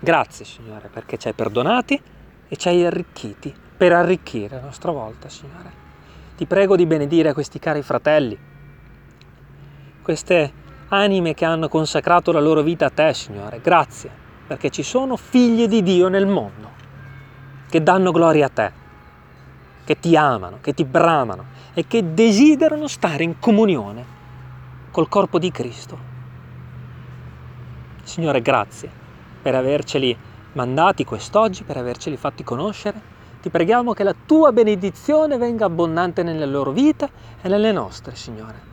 Grazie 0.00 0.46
Signore 0.46 0.88
perché 0.88 1.18
ci 1.18 1.28
hai 1.28 1.34
perdonati 1.34 2.00
e 2.48 2.56
ci 2.56 2.68
hai 2.68 2.84
arricchiti 2.84 3.54
per 3.76 3.92
arricchire 3.92 4.56
a 4.56 4.60
nostra 4.60 4.90
volta, 4.90 5.28
Signore. 5.28 5.82
Ti 6.36 6.46
prego 6.46 6.76
di 6.76 6.86
benedire 6.86 7.34
questi 7.34 7.58
cari 7.58 7.82
fratelli, 7.82 8.38
queste 10.02 10.52
anime 10.88 11.34
che 11.34 11.44
hanno 11.44 11.68
consacrato 11.68 12.32
la 12.32 12.40
loro 12.40 12.62
vita 12.62 12.86
a 12.86 12.90
te, 12.90 13.12
Signore. 13.12 13.60
Grazie 13.60 14.22
perché 14.46 14.70
ci 14.70 14.82
sono 14.82 15.16
figli 15.16 15.66
di 15.66 15.82
Dio 15.82 16.08
nel 16.08 16.26
mondo 16.26 16.72
che 17.68 17.82
danno 17.82 18.12
gloria 18.12 18.46
a 18.46 18.48
te 18.48 18.83
che 19.84 19.98
ti 19.98 20.16
amano, 20.16 20.58
che 20.60 20.74
ti 20.74 20.84
bramano 20.84 21.46
e 21.74 21.86
che 21.86 22.14
desiderano 22.14 22.86
stare 22.88 23.22
in 23.24 23.38
comunione 23.38 24.04
col 24.90 25.08
corpo 25.08 25.38
di 25.38 25.50
Cristo. 25.50 26.12
Signore, 28.02 28.42
grazie 28.42 29.02
per 29.44 29.54
averceli 29.54 30.16
mandati 30.52 31.04
quest'oggi, 31.04 31.64
per 31.64 31.76
averceli 31.76 32.16
fatti 32.16 32.42
conoscere. 32.42 33.12
Ti 33.42 33.50
preghiamo 33.50 33.92
che 33.92 34.04
la 34.04 34.14
tua 34.14 34.52
benedizione 34.52 35.36
venga 35.36 35.66
abbondante 35.66 36.22
nella 36.22 36.46
loro 36.46 36.70
vita 36.70 37.06
e 37.42 37.48
nelle 37.48 37.70
nostre, 37.70 38.14
Signore. 38.14 38.72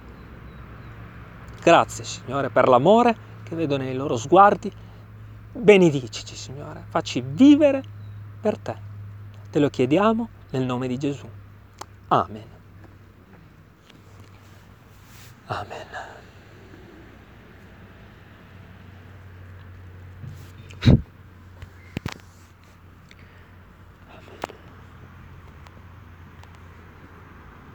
Grazie, 1.62 2.05
Signore, 2.05 2.49
per 2.49 2.70
l'amore 2.70 3.16
che 3.43 3.53
vedo 3.53 3.76
nei 3.76 3.93
loro 3.93 4.16
sguardi. 4.16 4.72
Benedicici, 5.51 6.36
Signore, 6.38 6.86
facci 6.88 7.22
vivere 7.22 7.84
per 8.39 8.57
te. 8.57 8.76
Te 9.49 9.59
lo 9.59 9.70
chiediamo 9.70 10.30
nel 10.52 10.64
nome 10.64 10.88
di 10.88 10.97
Gesù. 10.97 11.28
Amen. 12.08 12.47
Amen. 15.47 16.20